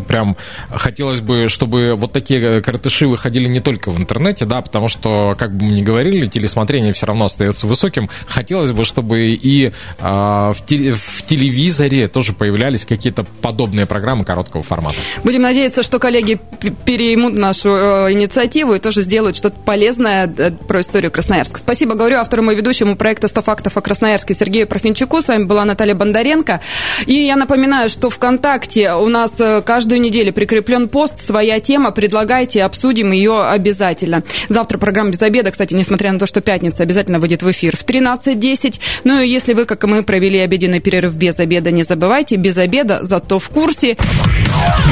прям 0.08 0.38
хотелось 0.72 1.22
бы, 1.22 1.50
чтобы 1.50 1.96
вот 1.96 2.12
такие 2.12 2.62
коротыши 2.62 3.08
выходили 3.08 3.48
не 3.48 3.60
только 3.60 3.92
в 3.92 3.98
интернете, 3.98 4.46
да, 4.46 4.62
потому 4.62 4.88
что, 4.88 5.36
как 5.38 5.54
бы 5.54 5.66
мы 5.66 5.72
ни 5.72 5.82
говорили, 5.82 6.28
телесмотрение 6.28 6.94
все 6.94 7.06
равно 7.06 7.26
остается 7.26 7.68
высоким. 7.68 8.10
Хотелось 8.28 8.72
бы, 8.72 8.86
чтобы 8.86 9.32
и 9.32 9.72
а, 10.00 10.54
в, 10.54 10.66
теле, 10.66 10.94
в 10.94 11.24
телевизоре 11.28 12.08
тоже 12.08 12.34
появлялись 12.34 12.86
какие-то 12.86 13.26
подобные 13.42 13.86
программы 13.86 14.24
короткого 14.24 14.64
формата. 14.64 14.96
Будем 15.24 15.42
надеяться, 15.42 15.84
что 15.84 16.00
коллеги 16.00 16.40
переймут 16.86 17.34
нашу 17.34 17.70
э, 17.70 18.14
инициативу 18.14 18.76
и 18.76 18.80
тоже 18.80 19.02
сделают 19.02 19.36
что-то 19.36 19.58
полезное 19.60 20.34
э, 20.38 20.52
про 20.52 20.82
историю 20.82 21.12
Красноярска. 21.12 21.60
Спасибо, 21.60 21.96
говорю 21.96 22.18
автору 22.18 22.50
и 22.50 22.56
ведущему 22.56 22.96
проекта 22.96 23.28
«100 23.28 23.44
фактов 23.44 23.78
о 23.78 23.82
Красноярске» 23.82 24.34
Сергею 24.34 24.68
Профинчуку. 24.68 25.22
С 25.22 25.28
вами 25.28 25.44
была 25.44 25.66
Наталья 25.66 25.96
Бондаренко. 25.96 26.62
И 27.06 27.14
я 27.14 27.36
напоминаю, 27.36 27.90
что 27.90 28.10
ВКонтакте 28.10 28.94
у 28.94 29.08
нас 29.08 29.32
Э, 29.41 29.41
каждую 29.66 30.02
неделю 30.02 30.34
прикреплен 30.34 30.88
пост, 30.88 31.20
своя 31.20 31.60
тема, 31.60 31.92
предлагайте, 31.92 32.64
обсудим 32.64 33.12
ее 33.12 33.44
обязательно. 33.46 34.24
Завтра 34.50 34.78
программа 34.78 35.12
«Без 35.12 35.22
обеда», 35.22 35.52
кстати, 35.52 35.74
несмотря 35.74 36.12
на 36.12 36.20
то, 36.20 36.26
что 36.26 36.42
пятница, 36.42 36.84
обязательно 36.84 37.20
выйдет 37.20 37.44
в 37.44 37.52
эфир 37.52 37.76
в 37.76 37.84
13.10. 37.84 38.80
Ну 39.04 39.20
и 39.20 39.28
если 39.28 39.54
вы, 39.54 39.66
как 39.66 39.84
и 39.84 39.88
мы, 39.88 40.04
провели 40.04 40.40
обеденный 40.40 40.80
перерыв 40.80 41.16
без 41.16 41.40
обеда, 41.40 41.72
не 41.72 41.84
забывайте, 41.84 42.36
без 42.36 42.58
обеда, 42.58 43.00
зато 43.02 43.40
в 43.40 43.50
курсе. 43.50 43.98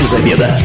Без 0.01 0.13
обеда. 0.13 0.59